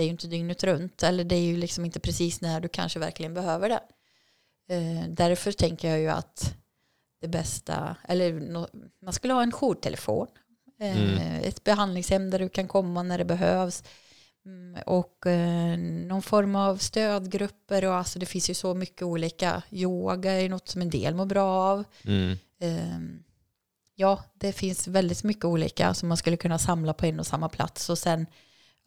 det 0.00 0.04
är 0.04 0.06
ju 0.06 0.10
inte 0.10 0.26
dygnet 0.26 0.64
runt, 0.64 1.02
eller 1.02 1.24
det 1.24 1.34
är 1.34 1.40
ju 1.40 1.56
liksom 1.56 1.84
inte 1.84 2.00
precis 2.00 2.40
när 2.40 2.60
du 2.60 2.68
kanske 2.68 2.98
verkligen 2.98 3.34
behöver 3.34 3.68
det. 3.68 3.80
Eh, 4.74 5.08
därför 5.08 5.52
tänker 5.52 5.88
jag 5.90 6.00
ju 6.00 6.08
att 6.08 6.54
det 7.20 7.28
bästa, 7.28 7.96
eller 8.08 8.32
nå- 8.32 8.68
man 9.02 9.12
skulle 9.12 9.32
ha 9.34 9.42
en 9.42 9.52
jourtelefon, 9.52 10.26
eh, 10.80 11.02
Mm. 11.02 11.42
ett 11.44 11.64
behandlingshem 11.64 12.30
där 12.30 12.38
du 12.38 12.48
kan 12.48 12.68
komma 12.68 13.02
när 13.02 13.18
det 13.18 13.24
behövs, 13.24 13.82
Mm, 14.46 14.82
och 14.86 15.26
eh, 15.26 15.78
någon 15.78 16.22
form 16.22 16.56
av 16.56 16.76
stödgrupper 16.76 17.84
och 17.84 17.94
alltså 17.94 18.18
det 18.18 18.26
finns 18.26 18.50
ju 18.50 18.54
så 18.54 18.74
mycket 18.74 19.02
olika. 19.02 19.62
Yoga 19.70 20.32
är 20.32 20.48
något 20.48 20.68
som 20.68 20.82
en 20.82 20.90
del 20.90 21.14
mår 21.14 21.26
bra 21.26 21.48
av. 21.50 21.84
Mm. 22.04 22.38
Ehm, 22.60 23.22
ja, 23.94 24.24
det 24.34 24.52
finns 24.52 24.88
väldigt 24.88 25.24
mycket 25.24 25.44
olika 25.44 25.94
som 25.94 26.08
man 26.08 26.16
skulle 26.16 26.36
kunna 26.36 26.58
samla 26.58 26.94
på 26.94 27.06
en 27.06 27.20
och 27.20 27.26
samma 27.26 27.48
plats. 27.48 27.90
Och 27.90 27.98
sen 27.98 28.26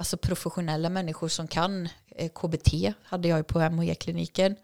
alltså 0.03 0.17
professionella 0.17 0.89
människor 0.89 1.27
som 1.27 1.47
kan 1.47 1.89
eh, 2.15 2.29
KBT 2.29 2.93
hade 3.03 3.27
jag 3.27 3.37
ju 3.37 3.43
på 3.43 3.59
MHE-kliniken. 3.69 4.55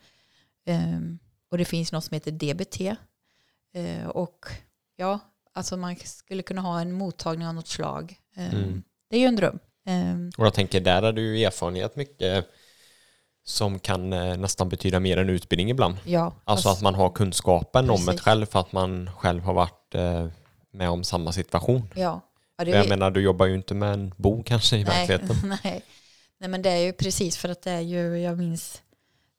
Ehm, 0.65 1.19
och 1.51 1.57
det 1.57 1.65
finns 1.65 1.91
något 1.91 2.03
som 2.03 2.13
heter 2.15 2.31
DBT. 2.31 2.81
Eh, 3.73 4.07
och 4.07 4.45
ja, 4.95 5.19
alltså 5.53 5.77
man 5.77 5.95
skulle 5.95 6.43
kunna 6.43 6.61
ha 6.61 6.81
en 6.81 6.91
mottagning 6.91 7.47
av 7.47 7.53
något 7.53 7.67
slag. 7.67 8.15
Ehm, 8.35 8.53
Mm. 8.57 8.83
Det 9.09 9.15
är 9.15 9.19
ju 9.19 9.25
en 9.25 9.35
dröm. 9.35 9.59
Ehm, 9.85 10.31
Och 10.37 10.45
jag 10.45 10.53
tänker, 10.53 10.81
där 10.81 11.01
har 11.01 11.11
du 11.13 11.21
ju 11.37 11.45
erfarenhet 11.45 11.95
mycket 11.95 12.45
som 13.43 13.79
kan 13.79 14.13
eh, 14.13 14.37
nästan 14.37 14.69
betyda 14.69 14.99
mer 14.99 15.17
än 15.17 15.29
utbildning 15.29 15.69
ibland. 15.69 15.97
ja, 16.05 16.33
Alltså 16.43 16.69
att 16.69 16.81
man 16.81 16.95
har 16.95 17.09
kunskapen 17.09 17.89
om 17.89 17.95
Precis. 17.97 18.09
ett 18.09 18.19
själv 18.21 18.45
för 18.45 18.59
att 18.59 18.71
man 18.71 19.09
själv 19.17 19.43
har 19.43 19.53
varit 19.53 19.95
med 20.71 20.89
om 20.89 21.03
samma 21.03 21.31
situation. 21.31 21.89
Ja, 21.95 22.21
ja 22.59 22.65
det 22.65 22.71
Jag 22.71 22.89
menar, 22.89 23.11
du 23.11 23.21
jobbar 23.21 23.45
ju 23.45 23.55
inte 23.55 23.73
med 23.73 23.93
en 23.93 24.13
bok 24.17 24.47
kanske 24.47 24.77
i 24.77 24.83
nej, 24.83 25.07
verkligheten. 25.07 25.49
nej. 25.63 25.83
nej, 26.37 26.49
men 26.49 26.61
det 26.61 26.69
är 26.69 26.77
ju 26.77 26.93
precis 26.93 27.37
för 27.37 27.49
att 27.49 27.61
det 27.61 27.71
är 27.71 27.81
ju, 27.81 28.17
jag 28.17 28.37
minns 28.37 28.81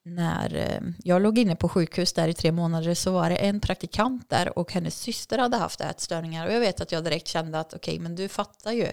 när 0.02 0.54
eh, 0.54 0.92
jag 1.04 1.22
låg 1.22 1.38
inne 1.38 1.56
på 1.56 1.68
sjukhus 1.68 2.12
där 2.12 2.28
i 2.28 2.34
tre 2.34 2.52
månader 2.52 2.94
så 2.94 3.12
var 3.12 3.30
det 3.30 3.36
en 3.36 3.60
praktikant 3.60 4.30
där 4.30 4.58
och 4.58 4.72
hennes 4.72 5.00
syster 5.00 5.38
hade 5.38 5.56
haft 5.56 5.80
ätstörningar 5.80 6.46
och 6.46 6.52
jag 6.52 6.60
vet 6.60 6.80
att 6.80 6.92
jag 6.92 7.04
direkt 7.04 7.26
kände 7.26 7.60
att 7.60 7.74
okej, 7.74 7.98
men 7.98 8.14
du 8.14 8.28
fattar 8.28 8.72
ju. 8.72 8.86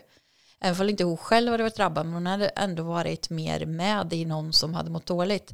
Även 0.59 0.81
om 0.81 0.89
inte 0.89 1.03
hon 1.03 1.17
själv 1.17 1.51
hade 1.51 1.63
varit 1.63 1.75
drabbad, 1.75 2.05
men 2.05 2.13
hon 2.13 2.25
hade 2.25 2.47
ändå 2.47 2.83
varit 2.83 3.29
mer 3.29 3.65
med 3.65 4.13
i 4.13 4.25
någon 4.25 4.53
som 4.53 4.73
hade 4.73 4.89
mått 4.89 5.05
dåligt. 5.05 5.53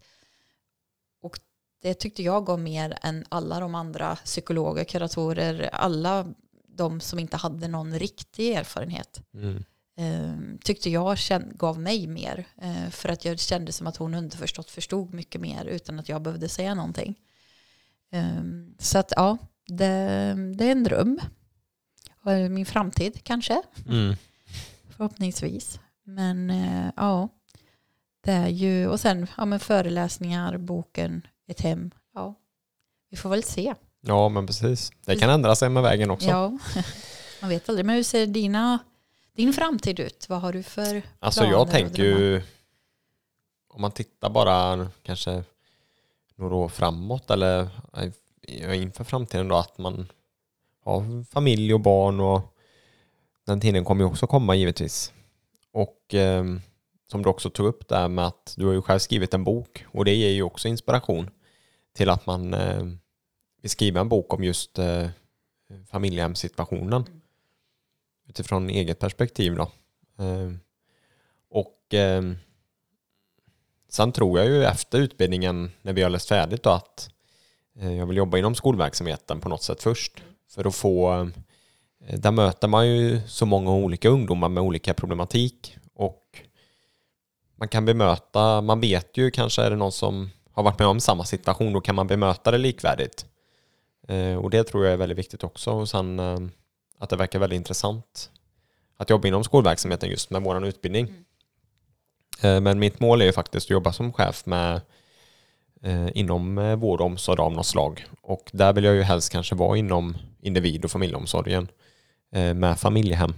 Och 1.22 1.40
det 1.82 1.94
tyckte 1.94 2.24
jag 2.24 2.46
gav 2.46 2.60
mer 2.60 2.98
än 3.02 3.26
alla 3.30 3.60
de 3.60 3.76
andra 3.76 4.16
psykologer, 4.16 4.84
kuratorer, 4.84 5.70
alla 5.74 6.34
de 6.76 7.00
som 7.00 7.20
inte 7.20 7.38
hade 7.38 7.68
någon 7.68 8.00
riktig 8.00 8.52
erfarenhet. 8.54 9.22
Mm. 9.34 9.64
eh, 9.98 10.58
tyckte 10.64 10.90
jag 10.90 11.18
känn, 11.18 11.52
gav 11.56 11.80
mig 11.80 12.08
mer. 12.08 12.46
Eh, 12.62 12.90
för 12.90 13.10
att 13.10 13.26
jag 13.26 13.40
kände 13.40 13.72
som 13.72 13.88
att 13.88 13.98
hon 13.98 14.14
underförstått 14.14 14.72
förstod 14.72 15.14
mycket 15.14 15.42
mer 15.42 15.66
utan 15.66 16.00
att 16.00 16.10
jag 16.10 16.22
behövde 16.22 16.50
säga 16.50 16.76
någonting. 16.76 17.16
Eh, 18.12 18.44
så 18.80 18.98
att 19.00 19.14
ja, 19.16 19.38
det, 19.68 19.86
det 20.58 20.66
är 20.66 20.72
en 20.72 20.84
dröm. 20.84 21.20
Min 22.50 22.66
framtid 22.66 23.24
kanske, 23.24 23.62
Mm. 23.90 24.16
förhoppningsvis. 24.90 25.80
Men 26.04 26.50
eh, 26.50 26.92
ja, 26.96 27.30
det 28.24 28.32
är 28.32 28.48
ju, 28.48 28.88
och 28.88 29.00
sen 29.00 29.28
ja, 29.38 29.46
men 29.46 29.60
föreläsningar, 29.60 30.58
boken, 30.58 31.28
ett 31.48 31.62
hem. 31.62 31.92
Ja, 32.14 32.36
vi 33.10 33.18
får 33.18 33.30
väl 33.30 33.44
se. 33.44 33.76
Ja, 34.06 34.30
men 34.30 34.48
precis. 34.48 34.92
Det 35.06 35.16
kan 35.16 35.30
ändra 35.30 35.56
sig 35.56 35.70
med 35.70 35.84
vägen 35.84 36.12
också. 36.12 36.28
Ja, 36.28 36.58
man 37.42 37.50
vet 37.50 37.70
aldrig. 37.70 37.86
Men 37.86 37.96
hur 37.96 38.04
ser 38.04 38.26
dina, 38.26 38.80
din 39.36 39.54
framtid 39.54 40.00
ut? 40.00 40.26
Vad 40.30 40.42
har 40.42 40.54
du 40.54 40.64
för 40.64 41.02
Alltså 41.20 41.40
planer 41.42 41.54
jag 41.54 41.62
och 41.62 41.70
tänker 41.70 42.04
ju, 42.04 42.42
om 43.70 43.82
man 43.82 43.92
tittar 43.92 44.30
bara 44.30 44.88
kanske 45.04 45.44
några 46.36 46.56
år 46.56 46.70
framåt 46.70 47.32
eller 47.32 47.68
eh, 48.48 48.82
inför 48.82 49.04
framtiden 49.04 49.48
då 49.48 49.56
att 49.56 49.78
man 49.78 50.08
har 50.84 51.24
familj 51.24 51.74
och 51.74 51.80
barn 51.80 52.20
och 52.20 52.56
den 53.46 53.62
tiden 53.62 53.86
kommer 53.86 54.04
ju 54.04 54.10
också 54.10 54.28
komma 54.28 54.56
givetvis. 54.56 55.14
Och 55.72 56.14
eh, 56.14 56.44
som 57.12 57.24
du 57.24 57.30
också 57.30 57.50
tog 57.50 57.66
upp 57.68 57.88
där 57.88 58.08
med 58.08 58.28
att 58.28 58.54
du 58.58 58.66
har 58.66 58.74
ju 58.74 58.82
själv 58.82 59.00
skrivit 59.00 59.34
en 59.34 59.44
bok 59.44 59.86
och 59.92 60.06
det 60.06 60.16
ger 60.16 60.30
ju 60.30 60.44
också 60.44 60.68
inspiration 60.68 61.30
till 61.96 62.10
att 62.10 62.26
man 62.26 62.54
eh, 62.54 62.84
skriva 63.70 64.02
en 64.02 64.10
bok 64.10 64.34
om 64.34 64.44
just 64.44 64.80
eh, 64.80 65.08
familjehemssituationen 65.88 67.06
utifrån 68.30 68.70
eget 68.70 69.00
perspektiv 69.00 69.56
då. 69.56 69.72
Eh, 70.24 70.52
och 71.50 71.94
eh, 71.94 72.24
sen 73.90 74.12
tror 74.12 74.40
jag 74.40 74.48
ju 74.48 74.64
efter 74.64 75.00
utbildningen 75.00 75.72
när 75.82 75.94
vi 75.94 76.04
har 76.04 76.10
läst 76.10 76.30
färdigt 76.30 76.64
då 76.64 76.70
att 76.70 77.10
eh, 77.80 77.94
jag 77.94 78.06
vill 78.06 78.18
jobba 78.18 78.38
inom 78.38 78.56
skolverksamheten 78.56 79.40
på 79.40 79.50
något 79.50 79.64
sätt 79.64 79.84
först. 79.84 80.24
För 80.50 80.68
att 80.68 80.76
få, 80.76 81.14
eh, 82.06 82.20
där 82.20 82.32
möter 82.32 82.68
man 82.68 82.88
ju 82.88 83.22
så 83.28 83.46
många 83.46 83.72
olika 83.72 84.10
ungdomar 84.10 84.50
med 84.50 84.64
olika 84.64 84.94
problematik 84.94 85.78
och 85.94 86.42
man 87.56 87.68
kan 87.68 87.86
bemöta, 87.86 88.62
man 88.62 88.80
vet 88.82 89.18
ju 89.18 89.32
kanske 89.32 89.62
är 89.62 89.70
det 89.70 89.76
någon 89.76 89.92
som 89.92 90.30
har 90.52 90.64
varit 90.64 90.80
med 90.80 90.88
om 90.88 91.00
samma 91.00 91.26
situation, 91.26 91.74
då 91.74 91.82
kan 91.82 91.96
man 91.96 92.08
bemöta 92.08 92.52
det 92.52 92.58
likvärdigt. 92.58 93.26
Eh, 94.08 94.36
och 94.36 94.50
det 94.50 94.64
tror 94.64 94.86
jag 94.86 94.94
är 94.94 94.98
väldigt 94.98 95.18
viktigt 95.18 95.44
också. 95.44 95.72
Och 95.72 95.90
sen 95.90 96.20
eh, 96.20 96.38
att 96.98 97.10
det 97.10 97.16
verkar 97.16 97.40
väldigt 97.40 97.58
intressant 97.58 98.32
att 98.98 99.10
jobba 99.10 99.28
inom 99.28 99.44
skolverksamheten 99.44 100.10
just 100.10 100.30
med 100.30 100.42
vår 100.42 100.66
utbildning. 100.66 101.14
Eh, 102.42 102.62
Men 102.62 102.80
mitt 102.80 103.00
mål 103.00 103.22
är 103.22 103.26
ju 103.26 103.32
faktiskt 103.32 103.66
att 103.68 103.70
jobba 103.70 103.94
som 103.94 104.14
chef 104.14 104.46
med 104.46 104.82
inom 106.14 106.80
vård 106.80 107.00
och 107.02 107.06
omsorg 107.06 107.42
av 107.42 107.52
något 107.52 107.66
slag. 107.66 108.06
Och 108.22 108.50
där 108.54 108.74
vill 108.74 108.84
jag 108.84 108.96
ju 108.96 109.02
helst 109.02 109.32
kanske 109.32 109.56
vara 109.56 109.78
inom 109.78 110.18
individ 110.42 110.86
och 110.86 110.92
familjeomsorgen 110.92 111.68
med 112.56 112.80
familjehem. 112.80 113.34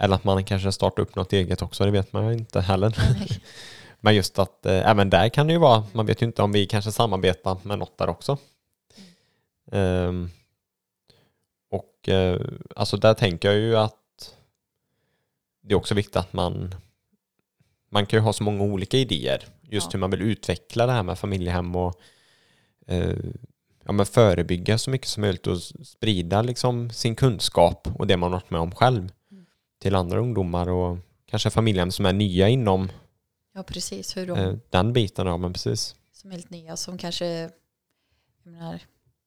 Eller 0.00 0.14
att 0.14 0.24
man 0.24 0.44
kanske 0.44 0.72
startar 0.72 1.02
upp 1.02 1.16
något 1.16 1.32
eget 1.32 1.62
också, 1.62 1.84
det 1.84 1.90
vet 1.90 2.12
man 2.12 2.26
ju 2.26 2.32
inte 2.32 2.60
heller. 2.60 2.96
Nej. 2.98 3.42
Men 4.00 4.14
just 4.14 4.38
att 4.38 4.66
även 4.66 5.10
där 5.10 5.28
kan 5.28 5.46
det 5.46 5.52
ju 5.52 5.58
vara, 5.58 5.84
man 5.92 6.06
vet 6.06 6.22
ju 6.22 6.26
inte 6.26 6.42
om 6.42 6.52
vi 6.52 6.66
kanske 6.66 6.92
samarbetar 6.92 7.56
med 7.62 7.78
något 7.78 7.98
där 7.98 8.08
också. 8.08 8.38
Ehm, 9.72 10.30
och 11.70 12.08
eh, 12.08 12.40
alltså 12.76 12.96
där 12.96 13.14
tänker 13.14 13.48
jag 13.50 13.58
ju 13.58 13.76
att 13.76 13.96
det 15.62 15.72
är 15.74 15.76
också 15.76 15.94
viktigt 15.94 16.16
att 16.16 16.32
man 16.32 16.74
man 17.92 18.06
kan 18.06 18.16
ju 18.18 18.22
ha 18.22 18.32
så 18.32 18.44
många 18.44 18.64
olika 18.64 18.96
idéer 18.96 19.44
just 19.62 19.86
Ja. 19.86 19.90
hur 19.92 19.98
man 19.98 20.10
vill 20.10 20.22
utveckla 20.22 20.86
det 20.86 20.92
här 20.92 21.02
med 21.02 21.18
familjehem 21.18 21.76
och 21.76 22.00
eh, 22.86 23.16
ja, 23.84 23.92
men 23.92 24.06
förebygga 24.06 24.78
så 24.78 24.90
mycket 24.90 25.08
som 25.08 25.20
möjligt 25.20 25.46
och 25.46 25.62
sprida 25.62 26.42
liksom 26.42 26.90
sin 26.90 27.16
kunskap 27.16 27.88
och 27.98 28.06
det 28.06 28.16
man 28.16 28.32
har 28.32 28.40
varit 28.40 28.50
med 28.50 28.60
om 28.60 28.74
själv 28.74 29.12
Mm. 29.30 29.46
till 29.78 29.94
andra 29.94 30.18
ungdomar 30.20 30.68
och 30.68 30.98
kanske 31.26 31.50
familjehem 31.50 31.90
som 31.90 32.06
är 32.06 32.12
nya 32.12 32.48
inom 32.48 32.88
Ja, 33.52 33.62
precis. 33.62 34.16
Hur 34.16 34.26
de 34.26 34.38
eh, 34.38 34.54
den 34.70 34.92
biten. 34.92 35.26
Ja, 35.26 35.36
men 35.36 35.52
precis. 35.52 35.94
som 36.12 36.30
är 36.30 36.34
helt 36.34 36.50
nya 36.50 36.76
som 36.76 36.98
kanske, 36.98 37.50
menar, 38.42 38.80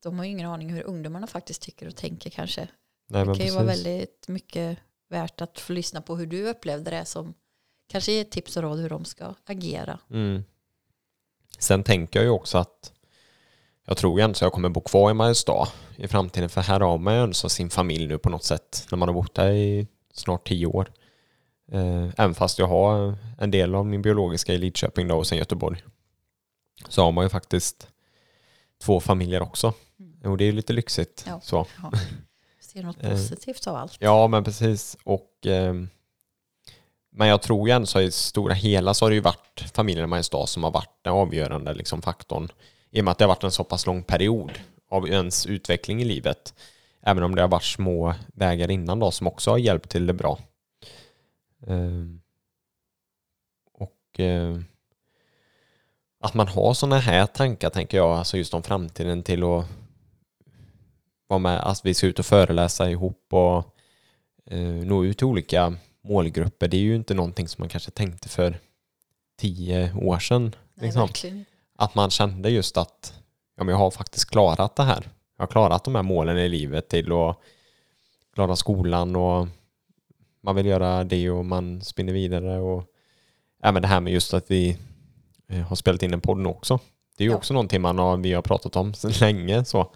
de 0.03 0.17
har 0.17 0.25
ju 0.25 0.31
ingen 0.31 0.50
aning 0.50 0.69
hur 0.69 0.83
ungdomarna 0.83 1.27
faktiskt 1.27 1.62
tycker 1.62 1.88
och 1.88 1.95
tänker 1.95 2.29
kanske. 2.29 2.67
Nej, 3.10 3.25
Det 3.25 3.36
kan 3.38 3.45
ju 3.45 3.51
vara 3.51 3.65
precis. 3.65 3.86
väldigt 3.86 4.27
mycket 4.27 4.77
värt 5.10 5.41
att 5.41 5.60
få 5.60 5.74
lyssna 5.74 6.01
på 6.01 6.15
hur 6.15 6.25
du 6.25 6.50
upplevde 6.50 6.91
det 6.91 7.05
som 7.05 7.33
kanske 7.88 8.12
ger 8.12 8.24
tips 8.24 8.57
och 8.57 8.63
råd 8.63 8.79
hur 8.79 8.89
de 8.89 9.05
ska 9.05 9.36
agera. 9.45 10.00
Mm. 10.10 10.43
Sen 11.60 11.83
tänker 11.83 12.19
jag 12.19 12.24
ju 12.25 12.29
också 12.31 12.57
att 12.57 12.91
jag 13.86 13.98
tror 13.98 14.19
ju 14.19 14.24
ändå 14.24 14.31
att 14.31 14.41
jag 14.41 14.53
kommer 14.53 14.69
bo 14.69 14.81
kvar 14.81 15.12
i 15.12 15.13
Mariestad 15.13 15.67
i 15.95 16.07
framtiden 16.07 16.50
för 16.50 16.62
här 16.62 16.79
har 16.79 16.98
man 16.98 17.13
ju 17.13 17.19
ändå 17.19 17.33
sin 17.33 17.69
familj 17.69 18.07
nu 18.07 18.17
på 18.17 18.29
något 18.29 18.43
sätt 18.43 18.88
när 18.91 18.98
man 18.98 19.07
har 19.10 19.13
bott 19.13 19.36
där 19.36 19.51
i 19.51 19.88
snart 20.13 20.48
tio 20.48 20.65
år. 20.65 20.91
Eh, 21.72 22.10
Även 22.17 22.33
fast 22.33 22.60
jag 22.60 22.67
har 22.67 23.15
en 23.39 23.51
del 23.51 23.75
av 23.75 23.86
min 23.86 24.01
biologiska 24.01 24.53
i 24.53 24.57
Lidköping 24.57 25.07
då 25.07 25.17
och 25.17 25.27
sen 25.27 25.38
Göteborg 25.38 25.83
så 26.89 27.03
har 27.03 27.12
man 27.12 27.25
ju 27.25 27.29
faktiskt 27.29 27.88
två 28.81 29.00
familjer 29.00 29.41
också. 29.41 29.74
Och 30.24 30.38
det 30.38 30.44
är 30.44 30.46
ju 30.46 30.51
lite 30.51 30.74
lyxigt. 30.74 31.24
Ja. 31.27 31.39
Så. 31.44 31.65
Ja. 31.84 31.92
Ser 32.60 32.84
något 32.84 33.03
Eh. 33.03 33.10
positivt 33.10 33.68
av 33.68 33.75
allt. 33.75 33.98
Ja, 34.00 34.27
men 34.27 34.44
precis. 34.44 34.98
Och, 35.03 35.32
ehm, 35.46 35.89
men 37.12 37.27
jag 37.27 37.42
tror 37.42 37.68
ju 37.68 37.74
ändå 37.75 37.86
så 37.86 38.01
i 38.01 38.12
stora 38.12 38.53
hela 38.53 38.94
så 38.94 39.06
har 39.06 39.10
det 39.10 39.15
ju 39.15 39.22
varit 39.22 39.65
familjen 39.74 40.10
Mariestad 40.10 40.48
som 40.48 40.63
har 40.63 40.72
varit 40.72 41.00
den 41.01 41.13
avgörande 41.13 41.74
liksom, 41.74 42.01
faktorn. 42.01 42.50
I 42.89 43.00
och 43.01 43.06
med 43.06 43.12
att 43.12 43.18
det 43.18 43.24
har 43.25 43.30
varit 43.30 43.44
en 43.44 43.51
så 43.51 43.63
pass 43.63 43.86
lång 43.86 44.03
period 44.03 44.51
av 44.89 45.08
ens 45.08 45.46
utveckling 45.46 46.01
i 46.01 46.06
livet. 46.06 46.53
Även 47.01 47.24
om 47.24 47.36
det 47.36 47.42
har 47.42 47.50
varit 47.50 47.63
små 47.63 48.13
vägar 48.34 48.72
innan 48.72 49.00
då 49.00 49.12
som 49.12 49.27
också 49.27 49.51
har 49.51 49.58
hjälpt 49.58 49.89
till 49.89 50.08
det 50.08 50.13
bra. 50.13 50.39
Ehm, 51.68 52.22
och 53.74 54.20
ehm, 54.20 54.65
att 56.20 56.34
man 56.34 56.48
har 56.48 56.74
sådana 56.74 57.00
här 57.00 57.25
tankar 57.25 57.70
tänker 57.70 57.98
jag, 57.98 58.10
alltså 58.12 58.38
just 58.38 58.53
om 58.53 58.63
framtiden 58.63 59.24
till 59.24 59.44
att 59.44 59.65
vara 61.27 61.39
med, 61.39 61.60
att 61.60 61.86
vi 61.86 61.94
ska 61.94 62.08
ut 62.08 62.20
och 62.20 62.25
föreläsa 62.25 62.89
ihop 62.89 63.27
och 63.34 63.63
eh, 64.46 64.60
nå 64.60 65.06
ut 65.06 65.18
till 65.18 65.27
olika 65.27 65.77
målgrupper. 66.03 66.68
Det 66.68 66.77
är 66.77 66.82
ju 66.82 66.96
inte 66.96 67.13
någonting 67.13 67.48
som 67.48 67.62
man 67.62 67.70
kanske 67.70 67.92
tänkte 67.92 68.30
för 68.30 68.60
tio 69.39 69.94
år 69.94 70.20
sedan. 70.20 70.44
Nej, 70.44 70.86
liksom. 70.86 71.46
Att 71.77 71.96
man 71.96 72.10
kände 72.10 72.50
just 72.50 72.77
att 72.77 73.13
ja, 73.58 73.63
men 73.63 73.72
jag 73.74 73.80
har 73.80 73.92
faktiskt 73.92 74.30
klarat 74.30 74.75
det 74.75 74.84
här. 74.84 75.10
Jag 75.38 75.44
har 75.44 75.48
klarat 75.51 75.84
de 75.84 75.96
här 75.96 76.03
målen 76.03 76.38
i 76.38 76.50
livet 76.50 76.89
till 76.89 77.12
att 77.12 77.38
klara 78.34 78.56
skolan 78.56 79.15
och 79.15 79.48
man 80.44 80.56
vill 80.56 80.65
göra 80.65 81.03
det 81.03 81.30
och 81.30 81.46
man 81.46 81.82
spinner 81.82 82.13
vidare 82.13 82.58
och 82.60 82.84
även 83.63 83.82
det 83.82 83.88
här 83.88 84.00
med 84.00 84.13
just 84.13 84.34
att 84.34 84.51
vi 84.51 84.77
eh, 85.50 85.60
har 85.62 85.75
spelat 85.75 86.03
in 86.03 86.13
en 86.13 86.22
podd 86.22 86.38
nu 86.38 86.50
också. 86.50 86.80
Det 87.18 87.24
är 87.24 87.25
ju 87.25 87.32
Ja. 87.32 87.38
också 87.38 87.53
någonting 87.53 87.82
man 87.82 88.00
har, 88.00 88.18
vi 88.18 88.34
har 88.34 88.42
pratat 88.42 88.75
om 88.75 88.94
sedan 88.94 89.12
länge. 89.20 89.65
Så, 89.65 89.92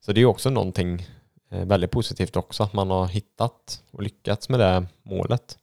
så 0.00 0.12
det 0.12 0.20
är 0.20 0.24
också 0.24 0.50
någonting 0.50 1.06
eh, 1.48 1.64
väldigt 1.64 1.90
positivt 1.90 2.36
också 2.36 2.62
att 2.62 2.72
man 2.72 2.90
har 2.90 3.06
hittat 3.06 3.82
och 3.90 4.02
lyckats 4.02 4.48
med 4.48 4.60
det 4.60 4.86
målet. 5.02 5.58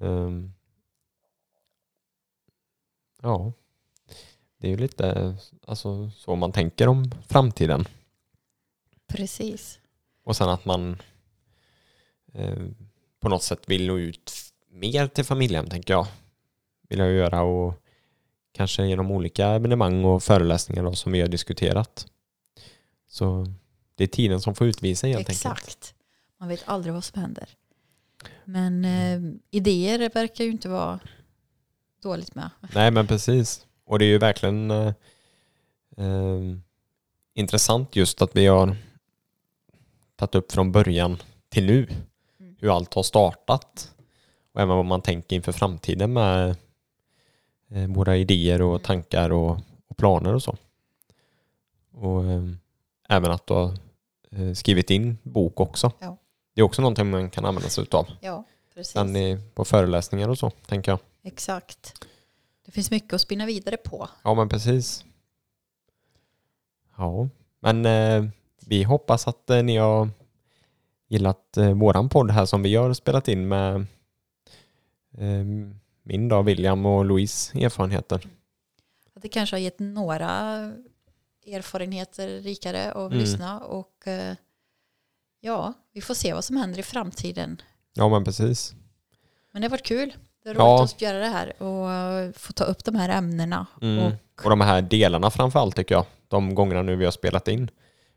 Ehm. 0.00 0.52
ja, 3.22 3.52
det 4.58 4.66
är 4.66 4.70
ju 4.70 4.76
lite 4.76 5.36
alltså, 5.66 6.10
så 6.10 6.36
man 6.36 6.52
tänker 6.52 6.88
om 6.88 7.10
framtiden. 7.28 7.88
Precis. 9.06 9.78
Och 10.24 10.36
sen 10.36 10.48
att 10.48 10.64
man 10.64 11.02
eh, 12.32 12.66
på 13.20 13.28
något 13.28 13.42
sätt 13.42 13.68
vill 13.68 13.86
nå 13.86 13.98
ut 13.98 14.32
mer 14.68 15.06
till 15.06 15.24
familjen, 15.24 15.70
tänker 15.70 15.94
jag. 15.94 16.06
Vill 16.88 16.98
jag 16.98 17.12
göra 17.12 17.42
och 17.42 17.74
kanske 18.52 18.86
genom 18.86 19.10
olika 19.10 19.46
evenemang 19.46 20.04
och 20.04 20.22
föreläsningar 20.22 20.82
då, 20.82 20.92
som 20.94 21.12
vi 21.12 21.20
har 21.20 21.28
diskuterat. 21.28 22.06
Så 23.16 23.46
det 23.94 24.04
är 24.04 24.08
tiden 24.08 24.40
som 24.40 24.54
får 24.54 24.66
utvisa 24.66 25.06
helt 25.06 25.18
enkelt. 25.18 25.30
Exakt. 25.30 25.94
Man 26.38 26.48
vet 26.48 26.62
aldrig 26.66 26.94
vad 26.94 27.04
som 27.04 27.20
händer. 27.20 27.48
Men 28.44 28.84
eh, 28.84 29.20
idéer 29.50 30.10
verkar 30.14 30.44
ju 30.44 30.50
inte 30.50 30.68
vara 30.68 31.00
dåligt 32.02 32.34
med. 32.34 32.50
Nej 32.74 32.90
men 32.90 33.06
precis. 33.06 33.66
Och 33.84 33.98
det 33.98 34.04
är 34.04 34.08
ju 34.08 34.18
verkligen 34.18 34.70
eh, 34.70 34.92
eh, 35.96 36.40
intressant 37.34 37.96
just 37.96 38.22
att 38.22 38.36
vi 38.36 38.46
har 38.46 38.76
tagit 40.16 40.34
upp 40.34 40.52
från 40.52 40.72
början 40.72 41.22
till 41.48 41.66
nu. 41.66 41.88
Mm. 42.40 42.56
Hur 42.60 42.76
allt 42.76 42.94
har 42.94 43.02
startat. 43.02 43.94
Och 44.52 44.60
även 44.60 44.76
vad 44.76 44.84
man 44.86 45.02
tänker 45.02 45.36
inför 45.36 45.52
framtiden 45.52 46.12
med 46.12 46.56
eh, 47.70 47.86
våra 47.88 48.16
idéer 48.16 48.62
och 48.62 48.70
Mm. 48.74 48.82
tankar 48.82 49.30
och, 49.32 49.58
och 49.88 49.96
planer 49.96 50.34
och 50.34 50.42
så. 50.42 50.56
Och 51.92 52.24
eh, 52.24 52.42
även 53.08 53.30
att 53.30 53.46
du 53.46 53.54
har 53.54 53.78
eh, 54.30 54.52
skrivit 54.52 54.90
in 54.90 55.18
bok 55.22 55.60
också. 55.60 55.92
Ja. 55.98 56.16
Det 56.54 56.60
är 56.60 56.64
också 56.64 56.82
någonting 56.82 57.10
man 57.10 57.30
kan 57.30 57.44
använda 57.44 57.68
sig 57.68 57.82
utav. 57.82 58.06
Ja, 58.20 58.44
precis. 58.74 58.92
Sen 58.92 59.16
på 59.54 59.64
föreläsningar 59.64 60.28
och 60.28 60.38
så, 60.38 60.50
tänker 60.50 60.92
jag. 60.92 60.98
Exakt. 61.22 62.06
Det 62.66 62.72
finns 62.72 62.90
mycket 62.90 63.12
att 63.12 63.20
spinna 63.20 63.46
vidare 63.46 63.76
på. 63.76 64.08
Ja, 64.24 64.34
men 64.34 64.48
precis. 64.48 65.04
Ja, 66.96 67.28
men 67.60 67.86
eh, 67.86 68.30
vi 68.66 68.82
hoppas 68.82 69.28
att 69.28 69.50
eh, 69.50 69.62
ni 69.62 69.76
har 69.76 70.08
gillat 71.08 71.56
eh, 71.56 71.70
våran 71.70 72.08
podd 72.08 72.30
här 72.30 72.46
som 72.46 72.62
vi 72.62 72.74
har 72.74 72.92
spelat 72.92 73.28
in 73.28 73.48
med 73.48 73.74
eh, 75.18 75.44
min 76.02 76.28
då, 76.28 76.42
William 76.42 76.86
och 76.86 77.04
Louise 77.04 77.58
erfarenheter. 77.58 78.26
Att 79.14 79.22
det 79.22 79.28
kanske 79.28 79.56
har 79.56 79.60
gett 79.60 79.78
några 79.78 80.72
erfarenheter 81.46 82.28
rikare 82.28 82.92
att 82.92 82.96
Mm. 83.12 83.18
lyssna 83.18 83.60
och 83.60 84.06
eh, 84.08 84.34
ja, 85.40 85.72
vi 85.92 86.00
får 86.00 86.14
se 86.14 86.32
vad 86.34 86.44
som 86.44 86.56
händer 86.56 86.78
i 86.78 86.82
framtiden. 86.82 87.62
Ja, 87.94 88.08
men 88.08 88.24
precis. 88.24 88.74
Men 89.52 89.62
det 89.62 89.66
har 89.66 89.70
varit 89.70 89.86
kul. 89.86 90.14
Det 90.42 90.50
är 90.50 90.54
roligt 90.54 90.58
Ja. 90.60 90.84
att 90.84 91.02
göra 91.02 91.18
det 91.18 91.26
här 91.28 91.62
och 91.62 92.36
få 92.36 92.52
ta 92.52 92.64
upp 92.64 92.84
de 92.84 92.94
här 92.94 93.08
ämnena. 93.08 93.66
Mm. 93.82 93.98
Och, 94.04 94.12
Och 94.44 94.50
de 94.50 94.60
här 94.60 94.82
delarna 94.82 95.30
framför 95.30 95.58
allt 95.58 95.76
tycker 95.76 95.94
jag. 95.94 96.04
De 96.28 96.54
gångerna 96.54 96.82
nu 96.82 96.96
vi 96.96 97.04
har 97.04 97.12
spelat 97.12 97.48
in. 97.48 97.70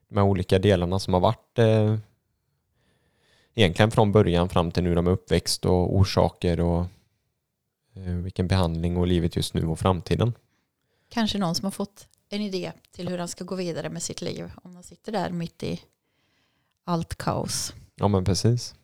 De 0.09 0.17
här 0.17 0.23
olika 0.25 0.59
delarna 0.59 0.99
som 0.99 1.13
har 1.13 1.21
varit 1.21 1.59
eh, 1.59 1.95
egentligen 3.53 3.91
från 3.91 4.11
början 4.11 4.49
fram 4.49 4.71
till 4.71 4.83
nu. 4.83 4.95
De 4.95 5.07
är 5.07 5.11
uppväxt 5.11 5.65
och 5.65 5.95
orsaker 5.95 6.59
och 6.59 6.79
eh, 7.95 8.01
vilken 8.03 8.47
behandling 8.47 8.97
och 8.97 9.07
livet 9.07 9.35
just 9.35 9.53
nu 9.53 9.65
och 9.67 9.79
framtiden. 9.79 10.33
kanske 11.09 11.37
någon 11.37 11.55
som 11.55 11.63
har 11.65 11.71
fått 11.71 12.07
en 12.29 12.41
idé 12.41 12.71
till 12.91 13.07
hur 13.09 13.17
han 13.17 13.27
ska 13.27 13.43
gå 13.43 13.55
vidare 13.55 13.89
med 13.89 14.03
sitt 14.03 14.21
liv. 14.21 14.51
Om 14.63 14.75
han 14.75 14.83
sitter 14.83 15.11
där 15.11 15.29
mitt 15.29 15.63
i 15.63 15.81
allt 16.85 17.15
kaos. 17.15 17.73
Ja 17.95 18.07
men 18.07 18.25
precis. 18.25 18.75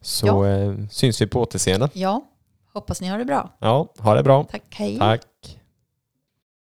Så 0.00 0.26
Ja. 0.26 0.48
eh, 0.48 0.74
syns 0.90 1.20
vi 1.20 1.26
på 1.26 1.40
återseende. 1.40 1.90
Ja, 1.92 2.24
hoppas 2.72 3.00
ni 3.00 3.08
har 3.08 3.18
det 3.18 3.24
bra. 3.24 3.50
Ja, 3.58 3.88
ha 3.98 4.14
det 4.14 4.22
bra. 4.22 4.44
Tack, 4.44 4.62
hej. 4.70 4.98
Tack. 4.98 5.22